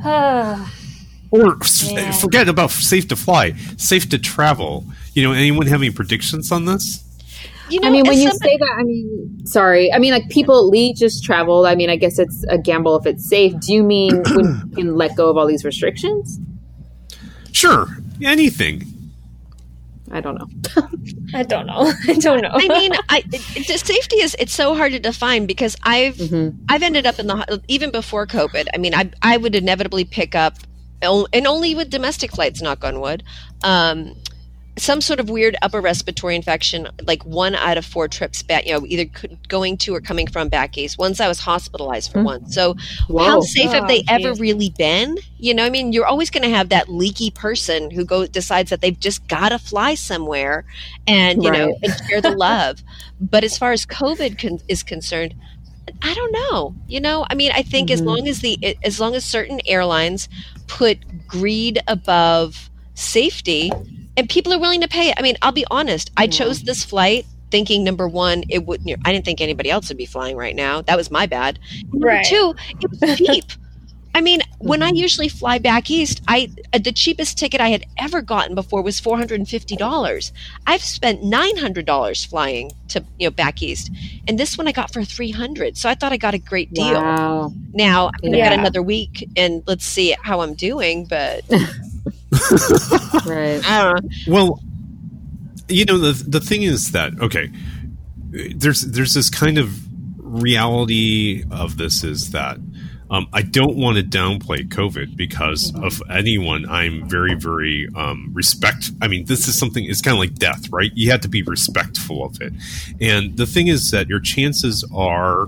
[1.32, 2.12] Or Yeah.
[2.14, 4.84] forget about safe to fly, safe to travel.
[5.14, 7.04] You know, anyone have any predictions on this?
[7.70, 9.94] You know, I mean, when you somebody- say that, I mean, sorry.
[9.94, 11.68] I mean, like people, Lee just traveled.
[11.68, 13.54] I mean, I guess it's a gamble if it's safe.
[13.60, 16.40] Do you mean when you can let go of all these restrictions?
[17.52, 17.88] Sure,
[18.24, 18.84] anything.
[20.12, 20.48] I don't know.
[21.36, 21.92] I don't know.
[22.08, 22.50] I don't know.
[22.52, 26.58] I mean, I, it, it, safety is it's so hard to define because I've Mhm.
[26.68, 28.68] I've ended up in the even before COVID.
[28.74, 30.56] I mean, I I would inevitably pick up,
[31.02, 33.24] and only with domestic flights, knock on wood,
[33.64, 34.16] um,
[34.80, 38.74] some sort of weird upper respiratory infection, like one out of four trips back, you
[38.74, 39.06] know, either
[39.48, 40.98] going to or coming from back east.
[40.98, 42.26] Once I was hospitalized for Hmm.
[42.26, 42.50] one.
[42.52, 42.76] So
[43.08, 43.24] Whoa.
[43.24, 45.18] how safe have Oh, they ever really been?
[45.38, 48.70] You know, I mean, you're always going to have that leaky person who go decides
[48.70, 50.66] that they've just got to fly somewhere
[51.08, 52.82] and you know and share the love.
[53.22, 55.36] But as far as COVID con- is concerned,
[56.02, 56.76] I don't know.
[56.88, 58.06] You know, I mean, I think as Mhm.
[58.06, 60.30] long as the as long as certain airlines
[60.68, 63.72] put greed above safety,
[64.18, 65.14] and people are willing to pay.
[65.18, 66.12] I mean, I'll be honest.
[66.18, 68.82] I chose this flight thinking number one, it would.
[68.86, 70.82] You know, I didn't think anybody else would be flying right now.
[70.82, 71.58] That was my bad.
[71.92, 72.26] Number Right.
[72.26, 73.46] two, it was cheap.
[74.16, 74.88] I mean, when Mm-hmm.
[74.96, 78.82] I usually fly back east, I uh, the cheapest ticket I had ever gotten before
[78.82, 80.34] was four hundred and fifty dollars.
[80.68, 83.92] I've spent nine hundred dollars flying to you know back east,
[84.28, 85.78] and this one I got for three hundred.
[85.78, 86.94] So I thought I got a great deal.
[86.96, 87.54] Wow.
[87.72, 91.06] Now I've got another week, and let's see how I'm doing.
[91.06, 91.44] But
[93.26, 93.62] Right.
[93.66, 93.94] I.
[94.28, 94.62] Well,
[95.68, 97.52] you know the the thing is that okay,
[98.56, 99.72] there's there's this kind of
[100.18, 102.58] reality of this is that
[103.12, 106.70] um, I don't want to downplay COVID because of anyone.
[106.70, 108.92] I'm very very um, respect.
[109.02, 109.84] I mean, this is something.
[109.86, 110.92] It's kind of like death, right?
[110.94, 112.54] You have to be respectful of it.
[113.02, 115.48] And the thing is that your chances are,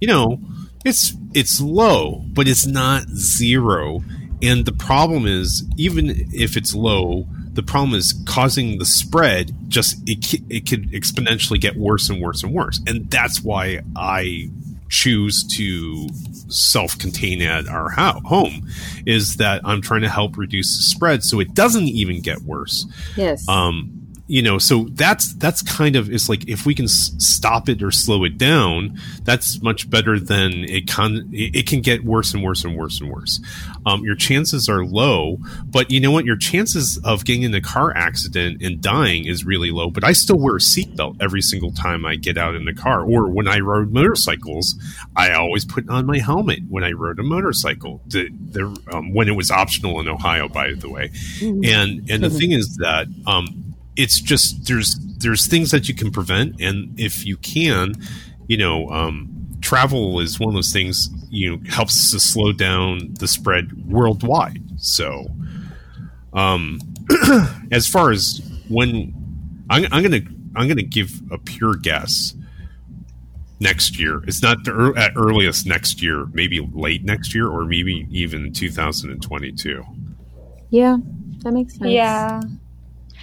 [0.00, 0.40] you know,
[0.84, 4.02] it's it's low, but it's not zero.
[4.42, 9.52] And the problem is, even if it's low, the problem is causing the spread.
[9.68, 14.48] Just it it could exponentially get worse and worse and worse, and that's why I
[14.90, 16.08] choose to
[16.48, 18.68] self-contain at our ho- home.
[19.06, 22.86] Is that I'm trying to help reduce the spread so it doesn't even get worse
[23.16, 23.46] Yes.
[23.48, 23.97] um
[24.28, 27.82] you know so that's that's kind of it's like if we can s- stop it
[27.82, 32.34] or slow it down that's much better than it can it it can get worse
[32.34, 33.40] and worse and worse and worse.
[33.86, 36.24] Um, your chances are low but you know what?
[36.26, 40.12] Your chances of getting in a car accident and dying is really low but i
[40.12, 43.48] still wear a seatbelt every single time i get out in the car or when
[43.48, 44.74] i rode motorcycles
[45.16, 48.02] i always put on my helmet when i rode a motorcycle.
[48.06, 51.10] The, the, um, when it was optional in ohio by the way.
[51.40, 53.67] And and the thing is that um,
[53.98, 57.94] it's just there's there's things that you can prevent, and if you can,
[58.46, 59.28] you know, um,
[59.60, 64.62] travel is one of those things you know helps to slow down the spread worldwide.
[64.76, 65.26] So,
[66.32, 66.80] um,
[67.72, 69.12] as far as when
[69.68, 70.22] I'm, I'm gonna
[70.54, 72.34] I'm gonna give a pure guess
[73.58, 74.22] next year.
[74.28, 78.52] It's not the ear- at earliest next year, maybe late next year, or maybe even
[78.52, 79.84] 2022.
[80.70, 80.96] yeah.
[81.44, 81.90] That makes sense.
[81.90, 82.40] Yeah.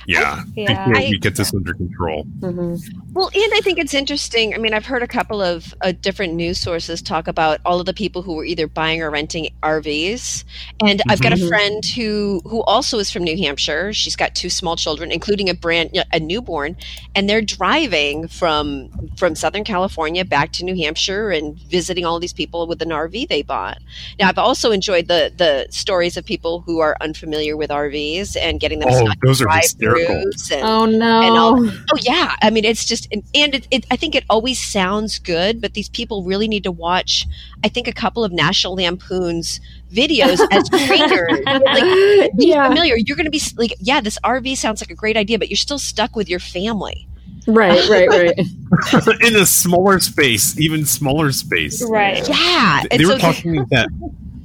[0.08, 0.86] Yeah, Yeah.
[0.86, 2.24] before I- we get this under control.
[2.41, 2.76] hmm
[3.15, 4.54] Well, and I think it's interesting.
[4.54, 7.86] I mean, I've heard a couple of uh, different news sources talk about all of
[7.86, 10.43] the people who were either buying or renting RVs.
[10.86, 11.47] And I've got a Mhm.
[11.47, 13.93] friend who who also is from New Hampshire.
[13.93, 16.75] She's got two small children, including a brand a newborn,
[17.15, 22.34] and they're driving from from Southern California back to New Hampshire and visiting all these
[22.34, 23.78] people with an RV they bought.
[24.19, 28.60] Now, I've also enjoyed the the stories of people who are unfamiliar with RVs and
[28.60, 30.15] getting them Oh, those are drive hysterical.
[30.15, 31.21] throughs and Oh no.
[31.21, 34.24] and all- Oh yeah, I mean it's just and, and it, it, I think it
[34.30, 37.26] always sounds good, but these people really need to watch.
[37.63, 39.60] I think a couple of National Lampoon's
[39.91, 41.39] videos as trainers.
[41.46, 42.68] like, be yeah.
[42.68, 42.96] familiar.
[42.98, 45.58] You're going to be like, yeah, this RV sounds like a great idea, but you're
[45.58, 47.08] still stuck with your family.
[47.48, 47.88] Right.
[47.89, 48.10] Right.
[48.10, 48.38] Right.
[49.22, 51.84] in a smaller space, even smaller space.
[51.88, 52.28] Right.
[52.28, 53.89] Yeah, They and were so- talking that.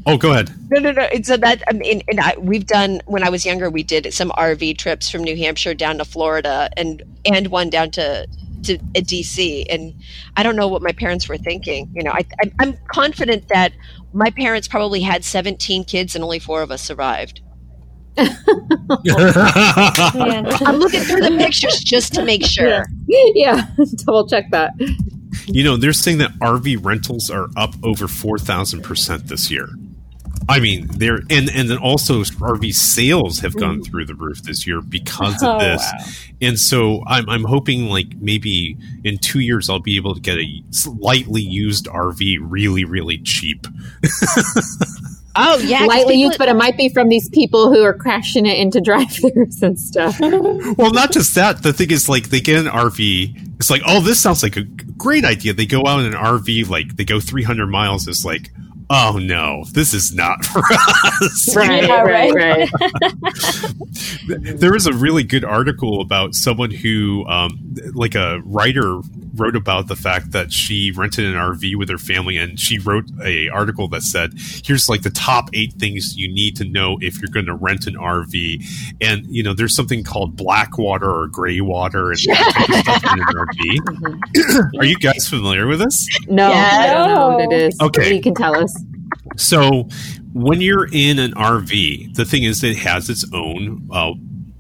[0.07, 0.51] Oh, go ahead.
[0.71, 1.03] No, no, no.
[1.03, 4.13] And so that I mean, and I, we've done when I was younger, we did
[4.15, 8.27] some RV trips from New Hampshire down to Florida, and and one down to
[8.65, 9.67] to DC.
[9.71, 9.95] And
[10.37, 11.91] I don't know what my parents were thinking.
[11.95, 13.73] You know, I, I I'm confident that
[14.13, 17.41] my parents probably had 17 kids and only four of us survived.
[18.19, 18.27] I'm
[20.77, 22.85] looking through the pictures just to make sure.
[23.07, 23.67] yeah.
[24.05, 24.73] Double check that.
[25.47, 29.69] you know, they're saying that RV rentals are up over four thousand percent this year.
[30.49, 33.87] I mean, they're and and then also RV sales have gone mm.
[33.87, 35.81] through the roof this year because of Oh, this.
[35.81, 36.05] wow.
[36.41, 40.39] And so I'm I'm hoping like maybe in two years I'll be able to get
[40.39, 43.67] a slightly used RV really really cheap.
[45.37, 47.95] Oh yeah, 'cause Lightly people- used, but it might be from these people who are
[47.95, 50.19] crashing it into drive-throughs and stuff.
[50.77, 51.63] well, not just that.
[51.63, 53.55] The thing is, like, they get an RV.
[53.57, 55.53] It's like, oh, this sounds like a great idea.
[55.53, 58.09] They go out in an RV, like, they go 300 miles.
[58.09, 58.51] It's like,
[58.91, 61.57] oh no, this is not for us.
[61.57, 62.69] right, Yeah, right, right.
[62.83, 62.99] right.
[64.59, 67.59] there was a really good article about someone who, um,
[67.95, 69.01] like a writer
[69.37, 73.05] wrote about the fact that she rented an RV with her family, and she wrote
[73.25, 74.33] a article that said,
[74.65, 77.87] "Here's like the top eight things you need to know if you're going to rent
[77.87, 78.65] an RV."
[79.01, 83.01] And you know, there's something called black water or gray water and that type of
[83.01, 84.79] stuff in an RV.
[84.81, 86.09] Are you guys familiar with this?
[86.29, 86.79] No, Yeah.
[86.81, 87.77] I don't know what it is.
[87.81, 88.15] Okay.
[88.15, 88.80] You can tell us.
[89.37, 89.89] So
[90.33, 94.13] when you're in an RV, the thing is it has its own uh,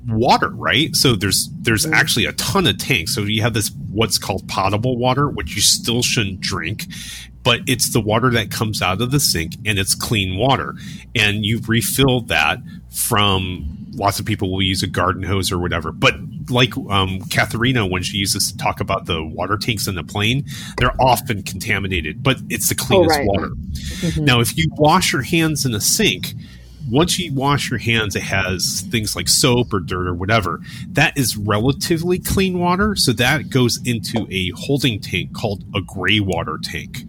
[0.06, 0.94] water, right?
[0.96, 3.14] So there's there's actually a ton of tanks.
[3.14, 6.86] So you have this what's called potable water, which you still shouldn't drink,
[7.42, 10.74] but it's the water that comes out of the sink and it's clean water.
[11.14, 12.58] And you refill that
[12.90, 15.92] from lots of people will use a garden hose or whatever.
[15.92, 16.14] But
[16.48, 20.44] like um, Katharina, when she uses to talk about the water tanks in the plane,
[20.78, 23.26] they're often contaminated, but it's the cleanest right.
[23.26, 23.50] water.
[24.18, 26.34] Now, if you wash your hands in a sink,
[26.90, 30.60] once you wash your hands, it has things like soap or dirt or whatever.
[30.88, 32.96] That is relatively clean water.
[32.96, 37.04] So that goes into a holding tank called a gray water tank.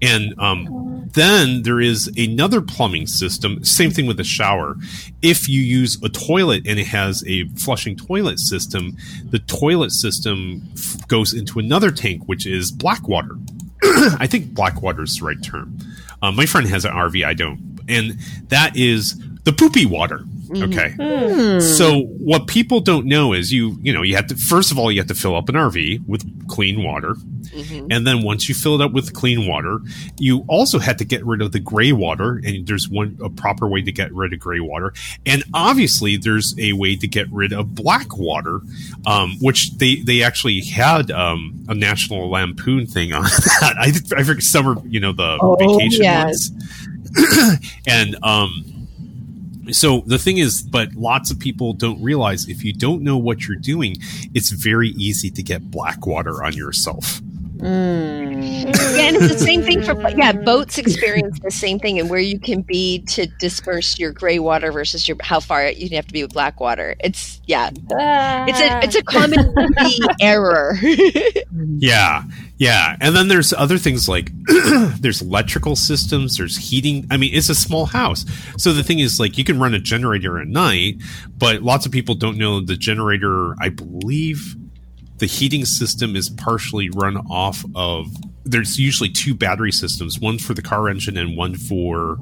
[0.00, 4.76] And um, then there is another plumbing system, same thing with the shower.
[5.22, 10.62] If you use a toilet and it has a flushing toilet system, the toilet system
[10.74, 13.36] f- goes into another tank, which is black water.
[13.82, 15.78] I think black water is the right term.
[16.22, 17.77] Um, my friend has an RV, I don't.
[17.88, 20.22] And that is the poopy water.
[20.50, 20.94] Okay.
[21.60, 24.90] So what people don't know is you, you know, you have to, first of all,
[24.90, 27.16] you have to fill up an RV with clean water.
[27.90, 29.80] And then once you fill it up with clean water,
[30.18, 32.40] you also had to get rid of the gray water.
[32.44, 34.92] And there's one, a proper way to get rid of gray water.
[35.26, 38.60] And obviously there's a way to get rid of black water,
[39.06, 43.22] um, which they, they actually had, um, a national lampoon thing on
[43.60, 43.74] that.
[43.78, 46.50] I, I forget summer, you know, the Oh, vacation yes.
[46.50, 46.87] ones.
[47.86, 48.78] and, um,
[49.70, 53.46] so the thing is, but lots of people don't realize if you don't know what
[53.46, 53.96] you're doing,
[54.34, 57.20] it's very easy to get black water on yourself.
[57.58, 58.27] Mm.
[58.40, 60.32] Yeah, and it's the same thing for yeah.
[60.32, 64.70] Boats experience the same thing, and where you can be to disperse your gray water
[64.70, 66.94] versus your how far you have to be with black water.
[67.00, 68.80] It's yeah, it's a ah.
[68.82, 69.54] it's a common
[70.20, 70.76] error.
[71.80, 72.24] Yeah,
[72.58, 74.30] yeah, and then there's other things like
[75.00, 77.06] there's electrical systems, there's heating.
[77.10, 78.24] I mean, it's a small house,
[78.56, 80.96] so the thing is like you can run a generator at night,
[81.36, 83.54] but lots of people don't know the generator.
[83.60, 84.56] I believe
[85.18, 88.08] the heating system is partially run off of.
[88.44, 92.18] There's usually two battery systems, one for the car engine and one for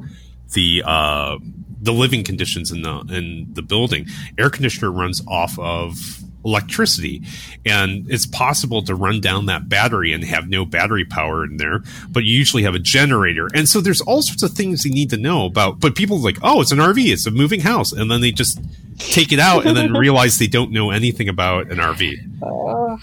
[0.53, 1.39] the uh,
[1.81, 4.07] the living conditions in the in the building.
[4.39, 7.23] Air conditioner runs off of electricity,
[7.65, 11.83] and it's possible to run down that battery and have no battery power in there.
[12.09, 15.11] But you usually have a generator, and so there's all sorts of things you need
[15.11, 15.81] to know about.
[15.81, 18.31] But people are like, oh, it's an RV, it's a moving house, and then they
[18.31, 18.61] just
[18.99, 23.01] take it out and then realize they don't know anything about an RV.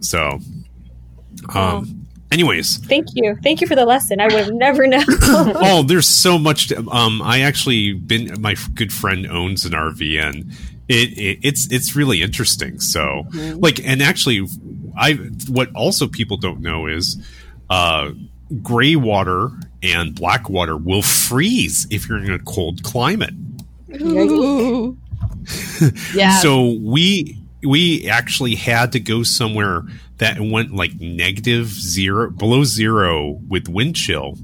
[0.00, 0.38] So,
[1.54, 3.36] um, anyways, thank you.
[3.42, 4.20] Thank you for the lesson.
[4.20, 5.04] I would have never known.
[5.08, 6.68] oh, there's so much.
[6.68, 8.40] To, um, I actually been.
[8.40, 10.52] My good friend owns an RV, and
[10.88, 12.80] it, it it's it's really interesting.
[12.80, 13.24] So,
[13.56, 14.46] like, and actually,
[14.96, 15.14] I
[15.48, 17.16] what also people don't know is,
[17.70, 18.12] uh,
[18.62, 19.50] gray water
[19.82, 23.34] and black water will freeze if you're in a cold climate.
[26.14, 26.40] Yeah.
[26.40, 29.82] So we we actually had to go somewhere
[30.18, 34.38] that went like negative zero below zero with wind chill.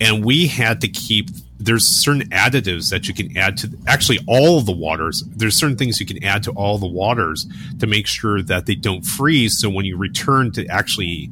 [0.00, 1.28] And we had to keep
[1.60, 5.22] there's certain additives that you can add to actually all of the waters.
[5.28, 7.46] There's certain things you can add to all the waters
[7.78, 9.58] to make sure that they don't freeze.
[9.60, 11.30] So when you return to actually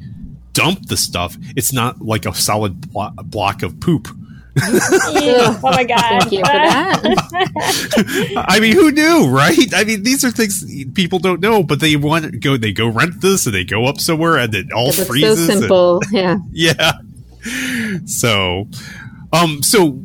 [0.52, 4.08] dump the stuff, it's not like a solid blo- block of poop.
[4.60, 6.00] Oh my god!
[6.00, 8.44] Thank you for that.
[8.48, 9.56] I mean, who knew, right?
[9.72, 10.64] I mean, these are things
[10.94, 12.56] people don't know, but they want to go.
[12.56, 15.04] They go rent this, and they go up somewhere, and it all freezes.
[15.04, 15.48] so freezes.
[15.48, 16.00] and- simple.
[16.10, 16.38] Yeah.
[16.52, 16.92] yeah.
[18.06, 18.66] So,
[19.32, 20.00] um, so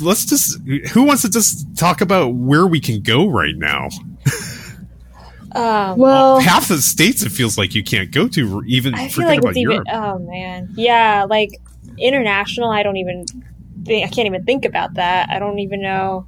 [0.00, 0.60] let's just.
[0.92, 3.88] Who wants to just talk about where we can go right now?
[5.54, 9.24] Um, Well, Half the states it feels like you can't go to, even I feel
[9.26, 9.70] like about it's even.
[9.72, 9.86] Europe.
[9.90, 11.24] Oh man, yeah.
[11.28, 11.50] Like
[11.96, 13.24] international, I don't even.
[13.84, 15.30] Think, I can't even think about that.
[15.30, 16.26] I don't even know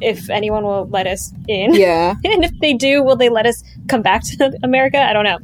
[0.00, 1.74] if anyone will let us in.
[1.74, 2.14] yeah.
[2.24, 4.98] and if they do, will they let us come back to America?
[4.98, 5.38] I don't know.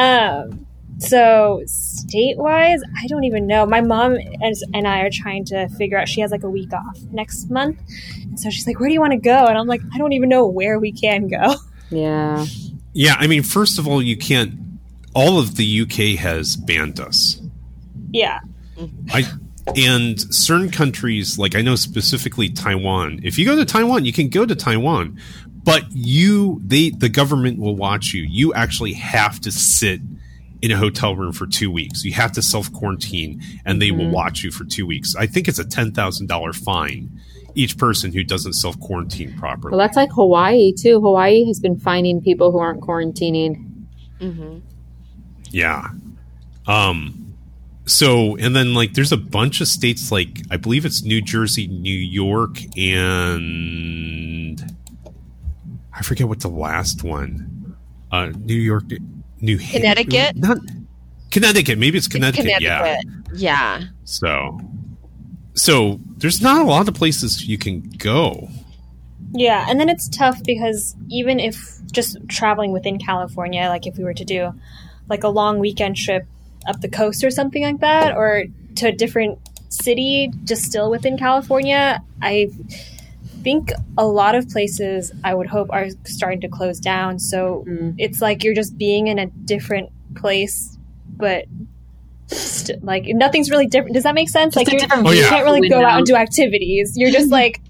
[0.00, 0.66] Um,
[0.98, 3.66] so state wise, I don't even know.
[3.66, 6.08] My mom and, and I are trying to figure out.
[6.08, 7.80] She has like a week off next month,
[8.22, 10.12] and so she's like, "Where do you want to go?" And I'm like, "I don't
[10.12, 11.54] even know where we can go."
[11.90, 12.46] Yeah.
[12.94, 14.54] Yeah, I mean, first of all, you can't.
[15.14, 17.40] All of the UK has banned us.
[18.12, 18.40] yeah,
[19.10, 19.24] I
[19.76, 23.20] and certain countries, like I know specifically Taiwan.
[23.22, 25.18] If you go to Taiwan, you can go to Taiwan,
[25.64, 28.22] but you they the government will watch you.
[28.22, 30.00] You actually have to sit
[30.62, 32.04] in a hotel room for two weeks.
[32.04, 34.12] You have to self quarantine, and they will Mhm.
[34.12, 35.14] watch you for two weeks.
[35.16, 37.10] I think it's a ten thousand dollar fine
[37.54, 39.72] each person who doesn't self quarantine properly.
[39.76, 41.00] Well, that's like Hawaii too.
[41.02, 43.66] Hawaii has been finding people who aren't quarantining.
[44.20, 44.58] hmm
[45.50, 45.88] Yeah.
[46.66, 47.18] Um
[47.84, 51.66] so and then like there's a bunch of states like I believe it's New Jersey,
[51.66, 51.92] New
[52.22, 54.64] York and
[55.92, 57.74] I forget what the last one.
[58.10, 58.84] Uh New York
[59.42, 60.36] New Han- Connecticut?
[60.36, 60.58] Not
[61.30, 62.78] Connecticut, maybe it's Connecticut, yeah.
[62.78, 63.38] Connecticut.
[63.38, 63.82] Yeah.
[64.04, 64.58] So
[65.54, 68.48] so there's not a lot of places you can go.
[69.34, 74.04] Yeah, and then it's tough because even if just traveling within California, like if we
[74.04, 74.52] were to do
[75.08, 76.26] like a long weekend trip
[76.66, 78.44] up the coast or something like that, or
[78.76, 79.38] to a different
[79.68, 82.50] city just still within California, I
[83.42, 87.18] think a lot of places I would hope are starting to close down.
[87.18, 87.94] So Mm.
[87.98, 90.76] it's like you're just being in a different place,
[91.16, 91.44] but
[92.28, 93.94] st- like nothing's really different.
[93.94, 94.56] Does that make sense?
[94.56, 95.28] like you're, different Oh, you yeah.
[95.28, 96.94] can't really go out and do activities.
[96.96, 97.60] You're just like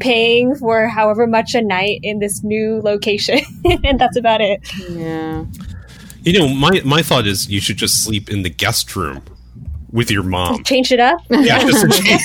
[0.00, 3.40] paying for however much a night in this new location,
[3.84, 4.60] and that's about it.
[4.90, 5.44] Yeah.
[6.24, 9.22] You know, my my thought is you should just sleep in the guest room
[9.92, 10.64] with your mom.
[10.64, 11.20] Change it up.
[11.30, 12.22] Yeah, just to change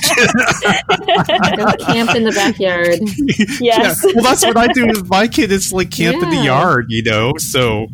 [1.57, 2.99] Go camp in the backyard.
[3.61, 4.03] Yes.
[4.05, 4.11] Yeah.
[4.15, 5.51] Well, that's what I do with my kid.
[5.51, 7.33] It's like camp in the yard, you know.
[7.37, 7.87] So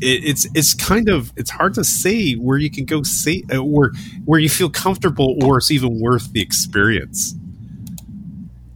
[0.00, 3.62] it, it's it's kind of it's hard to say where you can go say uh,
[3.64, 3.90] where
[4.24, 7.34] where you feel comfortable or it's even worth the experience.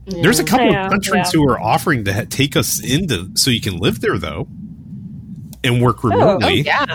[0.07, 1.41] There's a couple Yeah, of countries yeah.
[1.41, 4.49] who are offering to ha- take us into so you can live there though
[5.63, 6.63] and work Oh, remotely.
[6.63, 6.87] Yeah.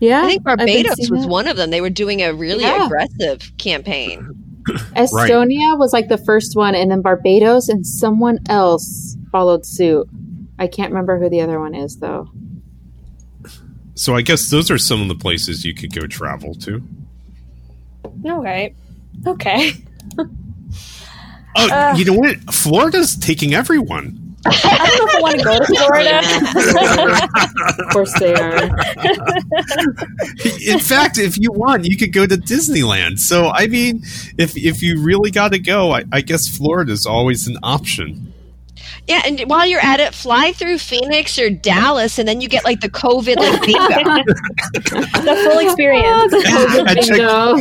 [0.00, 0.22] Yeah.
[0.24, 1.28] I think Barbados was that.
[1.28, 1.70] one of them.
[1.70, 2.86] They were doing a really Yeah.
[2.86, 4.28] aggressive campaign.
[4.96, 10.08] Estonia was like the first one, and then Barbados and someone else followed suit.
[10.58, 12.28] I can't remember who the other one is, though.
[13.94, 16.82] So I guess those are some of the places you could go travel to.
[18.24, 18.74] All right.
[19.26, 19.72] Okay.
[21.58, 21.94] Oh, Uh.
[21.96, 22.36] you know what?
[22.52, 24.25] Florida's taking everyone.
[24.46, 26.20] I don't know if I want to go to Florida.
[27.82, 28.64] of course they are.
[30.72, 33.18] In fact, if you want, you could go to Disneyland.
[33.18, 34.02] So, I mean,
[34.38, 38.25] if if you really got to go, I, I guess Florida's always an option.
[39.08, 42.64] Yeah, and while you're at it, fly through Phoenix or Dallas, and then you get
[42.64, 43.78] like the COVID like bingo.
[45.22, 46.32] the full experience.
[46.86, 47.54] And check, Bingo.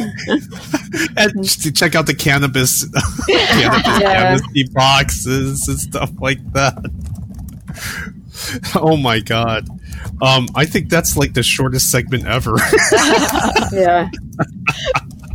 [1.17, 2.85] and just to check out the cannabis,
[3.27, 4.31] cannabis Yeah.
[4.31, 6.73] amnesty boxes and stuff like that.
[8.75, 9.67] Oh my god!
[10.21, 12.55] Um, I think that's like the shortest segment ever.
[13.71, 14.09] Yeah.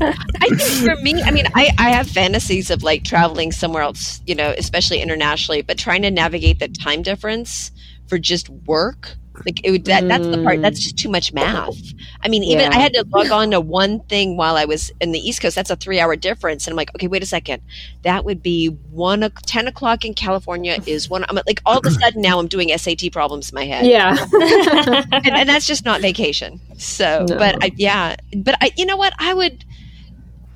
[0.01, 0.61] I think
[0.96, 4.55] for me, I mean, I, I have fantasies of like traveling somewhere else, you know,
[4.57, 7.70] especially internationally, but trying to navigate the time difference
[8.09, 9.16] for just work.
[9.46, 10.59] Like it would, that, that's the part.
[10.59, 10.62] Mm.
[10.62, 11.74] That's just too much math.
[12.22, 12.76] I mean, even Yeah.
[12.76, 15.57] I had to log on to one thing while I was in the East Coast.
[15.57, 17.62] That's a three-hour difference, and I'm like, okay, wait a second.
[18.03, 21.24] That would be one o- ten o'clock in California is one.
[21.26, 24.14] I'm like, all of a sudden now I'm doing SAT problems in my head Yeah.
[24.32, 26.61] and, and that's just not vacation.
[26.76, 27.38] So, No.
[27.38, 29.14] but I, yeah, but I, you know what?
[29.18, 29.64] I would,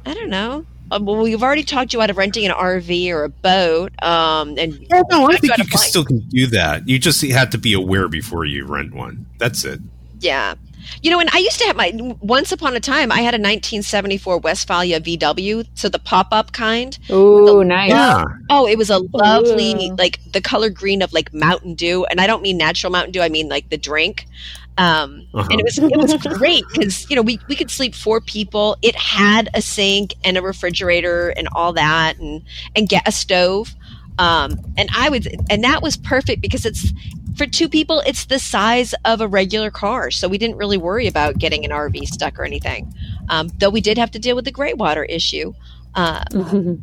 [0.06, 0.66] I don't know.
[0.90, 4.56] Uh, well, we've already talked you out of renting an RV or a boat, um,
[4.58, 6.86] and Yeah, no, I think you can still can do that.
[6.86, 9.26] You just have to be aware before you rent one.
[9.38, 9.80] That's it.
[10.20, 10.54] yeah,
[11.02, 11.90] you know, and I used to have my.
[12.20, 16.98] Once upon a time, I had a 1974 Westfalia VW, so the pop-up kind.
[17.08, 17.88] Oh, nice.
[17.90, 18.24] Yeah.
[18.50, 19.96] Oh, it was a lovely, Ooh.
[19.96, 23.22] like the color green of like Mountain Dew, and I don't mean natural Mountain Dew.
[23.22, 24.26] I mean like the drink.
[24.76, 25.48] Um, Uh-huh.
[25.50, 28.76] And it was it was great because you know we we could sleep four people.
[28.82, 32.42] It had a sink and a refrigerator and all that, and
[32.74, 33.74] and get a stove.
[34.18, 36.92] Um, and I would, and that was perfect because it's
[37.36, 38.02] for two people.
[38.06, 41.70] It's the size of a regular car, so we didn't really worry about getting an
[41.70, 42.92] RV stuck or anything.
[43.28, 45.52] Um, though we did have to deal with the gray water issue.
[45.94, 46.24] Uh,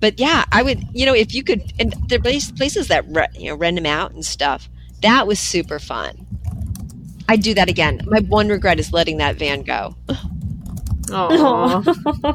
[0.00, 3.26] but yeah, I would, you know, if you could, and there are places that re,
[3.34, 4.68] you know rent them out and stuff.
[5.02, 6.26] That was super fun.
[7.30, 8.00] I'd do that again.
[8.06, 9.94] My one regret is letting that van go.
[11.12, 12.34] Aw.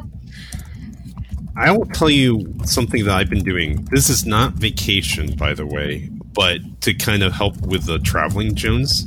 [1.56, 3.84] I will tell you something that I've been doing.
[3.90, 8.54] This is not vacation, by the way, but to kind of help with the traveling
[8.54, 9.06] Jones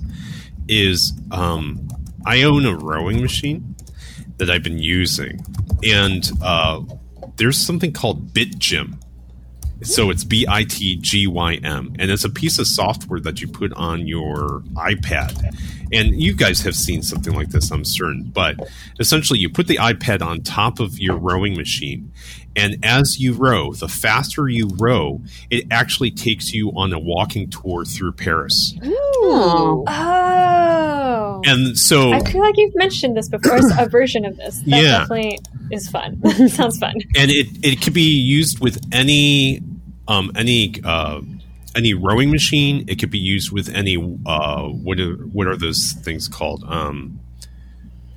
[0.67, 1.87] is um,
[2.23, 3.75] I own a rowing machine
[4.37, 5.43] that I've been using,
[5.83, 6.81] and uh,
[7.37, 8.98] there's something called BitGym.
[9.81, 13.41] So it's B I T G Y M, and it's a piece of software that
[13.41, 15.55] you put on your iPad.
[15.91, 18.29] And you guys have seen something like this, I'm certain.
[18.31, 18.57] But
[18.99, 22.11] essentially, you put the iPad on top of your rowing machine,
[22.55, 27.49] and as you row, the faster you row, it actually takes you on a walking
[27.49, 28.75] tour through Paris.
[28.83, 29.83] Oh.
[29.87, 29.91] Oh.
[29.91, 31.41] Oh.
[31.45, 34.59] And so I feel like you've mentioned this before, or a version of this.
[34.59, 34.99] That Yeah.
[34.99, 35.39] definitely
[35.71, 36.21] is fun.
[36.49, 36.95] Sounds fun.
[37.15, 39.61] and it it could be used with any
[40.09, 41.21] um any uh
[41.75, 43.95] any rowing machine it could be used with any
[44.25, 46.65] uh what are what are those things called?
[46.67, 47.19] Um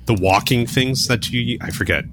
[0.05, 2.03] the walking things that you i forget.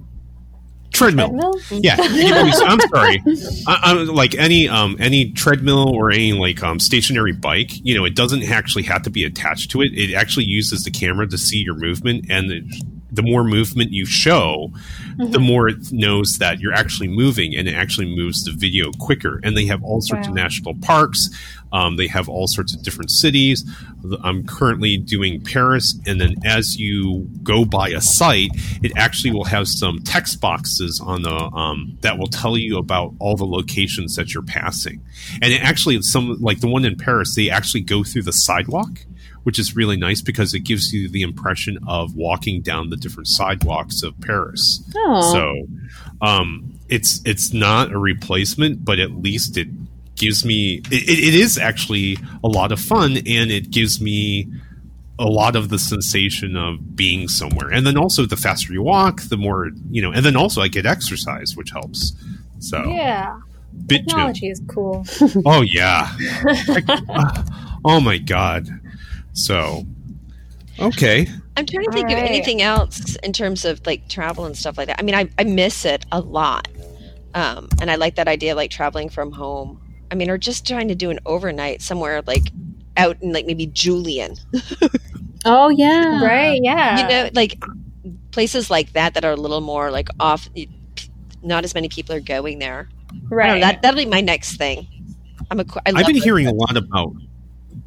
[0.93, 1.81] Treadmill, Treadmill?
[1.83, 3.23] yeah i'm sorry.
[3.65, 8.03] I, I'm like any um any treadmill or any like um stationary bike you know
[8.05, 9.91] it doesn't actually have to be attached to it.
[9.93, 14.05] It actually uses the camera to see your movement and the, the more movement you
[14.05, 14.71] show
[15.17, 19.39] the more it knows that you're actually moving and it actually moves the video quicker.
[19.43, 21.29] And they have all sorts of national parks.
[21.71, 23.63] Um, they have all sorts of different cities.
[24.23, 28.49] I'm currently doing paris and then as you go by a site
[28.81, 33.13] it actually will have some text boxes on the um, that will tell you about
[33.19, 35.03] all the locations that you're passing.
[35.41, 39.05] And it actually some like the one in paris they actually go through the sidewalk
[39.43, 43.27] which is really nice because it gives you the impression of walking down the different
[43.27, 44.83] sidewalks of Paris.
[44.95, 45.33] Oh.
[45.33, 45.67] So
[46.25, 49.67] um, it's it's not a replacement, but at least it
[50.15, 54.47] gives me it, it is actually a lot of fun, and it gives me
[55.19, 57.69] a lot of the sensation of being somewhere.
[57.71, 60.11] And then also, the faster you walk, the more you know.
[60.11, 62.13] And then also, I get exercise, which helps.
[62.59, 63.39] So Yeah.
[63.87, 65.05] bit Technology is cool.
[65.45, 66.09] Oh yeah.
[67.09, 67.43] Uh,
[67.85, 68.67] oh my god.
[69.33, 69.85] So
[70.79, 71.27] okay.
[71.57, 74.77] I'm trying to think All of anything else in terms of like travel and stuff
[74.77, 74.99] like that.
[74.99, 76.67] I mean, I, I miss it a lot.
[77.33, 79.81] Um, and I like that idea of like traveling from home.
[80.11, 82.51] I mean, or just trying to do an overnight somewhere like
[82.97, 84.35] out in like maybe Julian.
[85.45, 86.23] Oh yeah.
[86.23, 86.59] right?
[86.61, 87.01] Yeah.
[87.01, 87.61] you know, like
[88.31, 90.47] places like that that are a little more like off.
[91.43, 92.89] Not as many people are going there.
[93.09, 93.53] I don't right.
[93.55, 94.87] know, that that'll be my next thing.
[95.49, 95.65] I'm a.
[95.65, 97.13] qu- I I've been hearing a lot about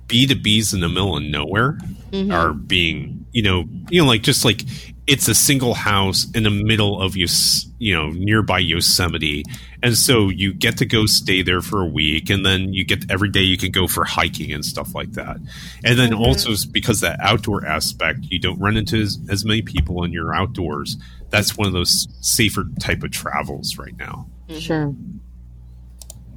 [0.06, 1.78] B to B's in the middle of nowhere
[2.12, 2.32] Mhm.
[2.32, 4.62] are being, you know, you know, like just like
[5.06, 9.44] it's a single house in the middle of Yos, you know, nearby Yosemite,
[9.82, 13.10] and so you get to go stay there for a week, and then you get
[13.10, 15.36] every day you can go for hiking and stuff like that,
[15.84, 19.96] and then also because that outdoor aspect, you don't run into as, as many people
[19.96, 20.96] when you're outdoors.
[21.28, 24.26] That's one of those safer type of travels right now.
[24.58, 24.94] Sure.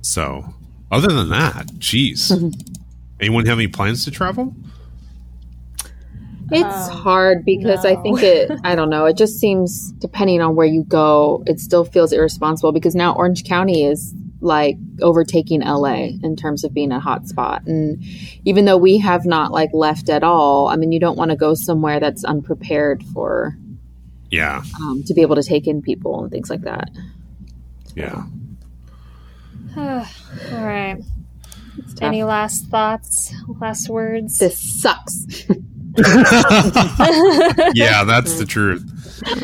[0.01, 0.53] So,
[0.91, 2.31] other than that, jeez.
[3.19, 4.55] Anyone have any plans to travel?
[6.49, 10.55] It's Um, hard because I think it, I don't know, it just seems, depending on
[10.55, 16.09] where you go, it still feels irresponsible because now Orange County is like overtaking LA
[16.23, 17.63] in terms of being a hot spot.
[17.65, 18.01] And
[18.45, 21.35] even though we have not like left at all, I mean, you don't want to
[21.37, 23.57] go somewhere that's unprepared for,
[24.29, 26.89] Yeah, um, to be able to take in people and things like that.
[27.95, 28.23] yeah.
[29.77, 30.05] All
[30.65, 30.97] right.
[31.87, 32.07] It's tough.
[32.07, 33.33] Any last thoughts?
[33.59, 34.39] Last words?
[34.39, 35.25] this sucks.
[37.73, 38.83] yeah, that's the truth.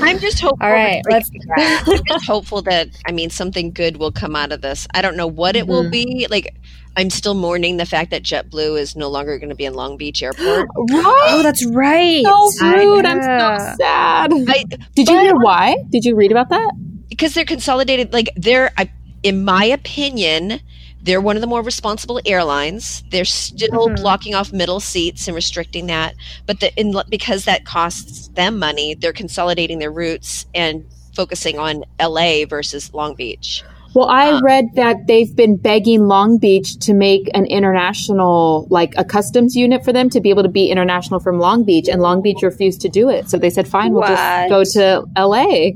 [0.01, 0.59] I'm just hopeful.
[0.65, 4.61] All right, let's- I'm just hopeful that I mean something good will come out of
[4.61, 4.87] this.
[4.93, 5.91] I don't know what it will Mhm.
[5.91, 6.27] be.
[6.29, 6.55] Like
[6.95, 9.97] I'm still mourning the fact that JetBlue is no longer going to be in Long
[9.97, 10.67] Beach Airport.
[10.91, 12.23] oh, that's right.
[12.23, 13.05] so rude.
[13.07, 14.31] I'm so sad.
[14.31, 14.63] I,
[14.95, 15.75] Did you hear why?
[15.89, 16.71] Did you read about that?
[17.09, 18.11] because they're consolidated.
[18.13, 18.91] Like they're, I,
[19.23, 20.59] in my opinion,
[21.03, 23.03] they're one of the more responsible airlines.
[23.11, 23.97] They're still Mhm.
[23.97, 26.15] blocking off middle seats and restricting that,
[26.47, 30.83] but the, in, because that costs them money, they're consolidating their routes and
[31.15, 33.63] focusing on LA versus Long Beach.
[33.93, 38.93] Well, I Uh, read that they've been begging Long Beach to make an international, like
[38.97, 42.01] a customs unit for them to be able to be international from Long Beach, and
[42.01, 43.29] Long Beach refused to do it.
[43.29, 45.73] So they said, "Fine, we'll just go to LA."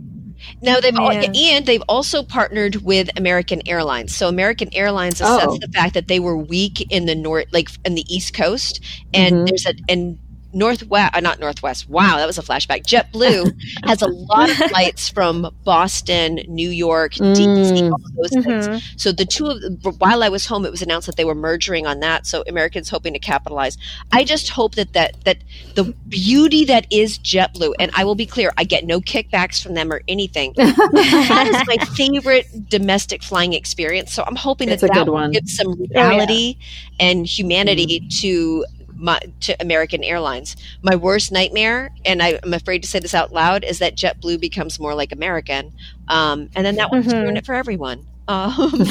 [0.62, 1.36] Now they've al- Man.
[1.36, 4.16] and they've also partnered with American Airlines.
[4.16, 5.58] So American Airlines assessed Oh.
[5.60, 8.80] the fact that they were weak in the north, like in the East Coast,
[9.14, 9.48] and Mhm.
[9.48, 10.18] there's a and
[10.58, 11.90] Northwest, uh, not Northwest.
[11.90, 12.84] Wow, that was a flashback.
[12.84, 13.54] JetBlue
[13.86, 17.92] has a lot of flights from Boston, New York, DC, Mm.
[17.92, 18.68] all those things.
[18.68, 18.82] Mhm.
[19.00, 21.86] So the two of while I was home, it was announced that they were merging
[21.86, 22.26] on that.
[22.26, 23.78] So Americans hoping to capitalize.
[24.12, 25.38] I just hope that that that
[25.76, 29.76] the beauty that is JetBlue, and I will be clear, I get no kickbacks from
[29.76, 30.54] them or anything.
[30.58, 34.14] that is my favorite domestic flying experience.
[34.14, 35.32] So I'm hoping It's that that will one.
[35.32, 36.58] give some reality
[37.00, 38.66] and humanity to.
[38.98, 40.56] My, to American Airlines.
[40.82, 44.40] My worst nightmare, and I, I'm afraid to say this out loud, is that JetBlue
[44.42, 45.74] becomes more like American,
[46.08, 47.24] um, and then that will just Mhm.
[47.24, 48.06] ruin it for everyone.
[48.28, 48.84] Um,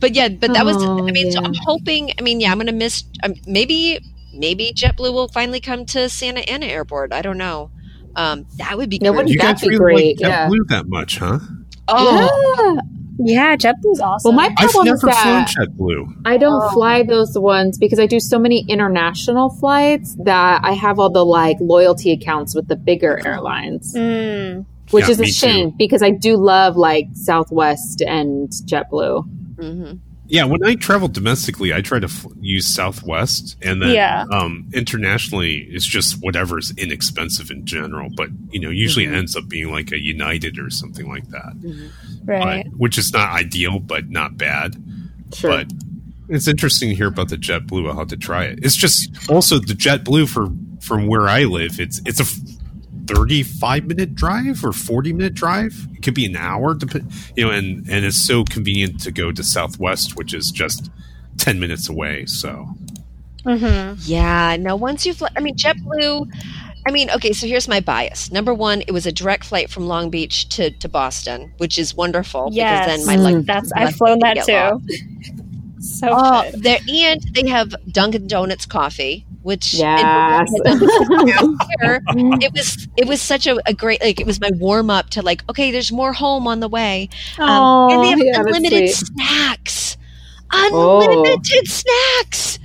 [0.00, 0.76] but yeah, but that was.
[0.78, 1.40] Oh, I mean, so.
[1.42, 2.10] I'm hoping.
[2.18, 3.04] I mean, yeah, I'm gonna miss.
[3.22, 3.98] Um, maybe,
[4.34, 7.12] maybe JetBlue will finally come to Santa Ana Airport.
[7.12, 7.70] I don't know.
[8.16, 9.16] Um, that would be Yeah, great.
[9.16, 10.48] wouldn't You That'd be really great, like yeah.
[10.48, 11.38] JetBlue that much, huh?
[11.88, 12.80] Oh, Yeah.
[13.18, 14.34] Yeah, JetBlue's awesome.
[14.34, 16.22] Well, my I've problem is never flown that JetBlue.
[16.24, 16.70] I don't Oh.
[16.70, 21.24] fly those ones because I do so many international flights that I have all the
[21.24, 24.64] like loyalty accounts with the bigger airlines, Mm.
[24.90, 25.32] which Yeah, is a me too.
[25.32, 29.24] shame because I do love like Southwest and JetBlue.
[29.60, 29.92] hmm
[30.26, 34.24] Yeah, when I travel domestically, I try to f- use Southwest, and then Yeah.
[34.32, 38.08] um, internationally, it's just whatever's inexpensive in general.
[38.16, 39.12] But you know, usually Mhm.
[39.12, 41.52] it ends up being like a United or something like that,
[42.24, 42.64] Right.
[42.64, 44.76] but, which is not ideal, but not bad.
[45.34, 45.50] Sure.
[45.50, 45.72] But
[46.30, 47.88] it's interesting to hear about the JetBlue.
[47.90, 48.60] I'll have to try it.
[48.62, 50.48] It's just also the JetBlue for
[50.80, 51.78] from where I live.
[51.80, 52.24] It's it's a
[53.06, 55.86] thirty-five minute drive or forty minute drive.
[55.94, 57.02] It could be an hour, dep-
[57.36, 60.90] you know, and and it's so convenient to go to Southwest, which is just
[61.38, 62.26] ten minutes away.
[62.26, 62.68] So
[63.44, 64.00] Mm-hmm.
[64.06, 64.56] Yeah.
[64.58, 66.26] Now, once you've, I mean, JetBlue.
[66.86, 68.30] I mean, okay, so here's my bias.
[68.32, 71.94] Number one, it was a direct flight from Long Beach to, to Boston, which is
[71.94, 72.86] wonderful Yes.
[72.86, 73.42] because then my luck.
[73.42, 73.46] Mm.
[73.46, 75.80] That's luck I've flown that didn't too.
[75.80, 76.62] so Oh, good.
[76.62, 80.50] there and they have Dunkin' Donuts coffee, which Yes.
[80.64, 85.22] it was it was such a, a great like it was my warm up to
[85.22, 89.96] like okay, there's more home on the way, um, and they have yeah, unlimited snacks,
[90.52, 91.02] Oh.
[91.02, 92.58] unlimited snacks.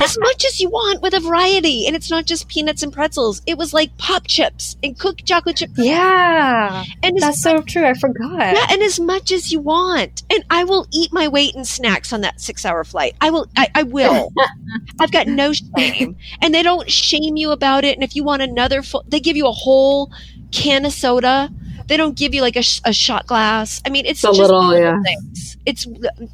[0.00, 3.42] As much as you want with a variety, and it's not just peanuts and pretzels.
[3.46, 7.84] It was like pop chips and cooked chocolate chip, Yeah, and that's so true.
[7.84, 8.54] I forgot.
[8.54, 10.22] yeah, and as much as you want.
[10.30, 13.14] And I will eat my weight in snacks on that six hour flight.
[13.20, 14.32] I will, I, I will.
[15.00, 16.16] I've got no shame.
[16.42, 17.94] And they don't shame you about it.
[17.94, 20.10] And if you want another, full, they give you a whole
[20.52, 21.50] can of soda.
[21.86, 23.80] They don't give you like a, sh- a shot glass.
[23.86, 25.00] I mean, it's a just little, little yeah.
[25.02, 25.56] things.
[25.64, 25.86] It's,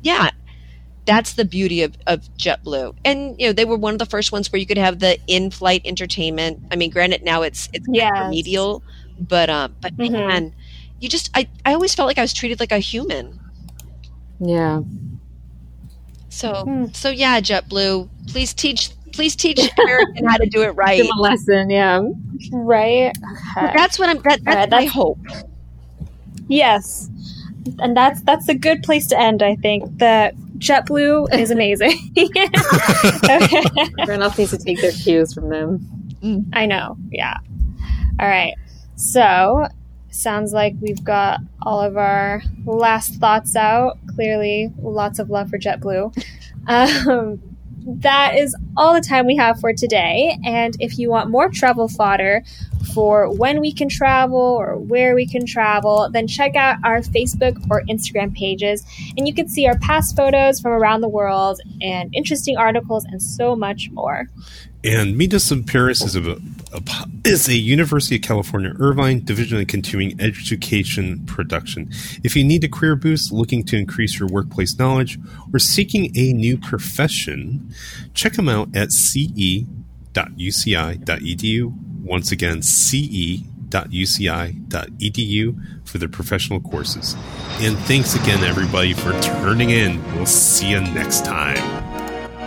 [0.03, 0.31] yeah.
[1.05, 2.95] That's the beauty of, of JetBlue.
[3.05, 5.19] And, you know, they were one of the first ones where you could have the
[5.27, 6.61] in flight entertainment.
[6.71, 8.11] I mean, granted, now it's, it's Yes.
[8.21, 8.83] remedial,
[9.19, 10.29] but, um, but Mhm.
[10.29, 10.55] man,
[11.01, 13.41] you just I, I always felt like I was treated like a human.
[14.41, 14.83] Yeah.
[16.29, 16.87] So Hmm.
[16.93, 20.97] so yeah, JetBlue, please teach please teach American how to do it right.
[20.97, 21.71] Give 'em a lesson.
[21.71, 22.03] Yeah.
[22.53, 23.13] Right.
[23.57, 23.73] Okay.
[23.75, 25.19] That's what I'm that, that's Alright, my hope.
[26.49, 27.09] Yes,
[27.79, 29.43] and that's that's a good place to end.
[29.43, 31.99] I think that JetBlue is amazing.
[32.17, 32.49] Okay.
[33.99, 36.49] Everyone else needs to take their cues from them.
[36.53, 36.97] I know.
[37.11, 37.37] Yeah.
[38.21, 38.55] All right.
[38.95, 39.67] So,
[40.11, 43.99] sounds like we've got all of our last thoughts out.
[44.15, 46.17] Clearly, lots of love for JetBlue.
[46.69, 47.43] Um,
[47.85, 50.39] that is all the time we have for today.
[50.45, 52.45] And if you want more travel fodder
[52.83, 57.57] for when we can travel or where we can travel, then check out our Facebook
[57.71, 58.85] or Instagram pages.
[59.17, 63.23] And you can see our past photos from around the world and interesting articles and
[63.23, 64.29] so much more.
[64.85, 66.37] And Meet Us in Paris is a,
[67.25, 71.89] is a University of California Irvine Division of Continuing Education production.
[72.25, 75.21] If you need a career boost, looking to increase your workplace knowledge,
[75.53, 77.73] or seeking a new profession,
[78.13, 79.69] check them out at ce.uci.edu.
[82.03, 83.43] Once again, ce.uci.edu
[85.85, 87.15] for their professional courses.
[87.61, 90.03] And thanks again, everybody, for turning in.
[90.15, 91.57] We'll see you next time.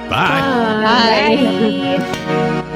[0.09, 0.41] Bye.
[0.79, 1.97] Bye.
[1.97, 2.71] Bye.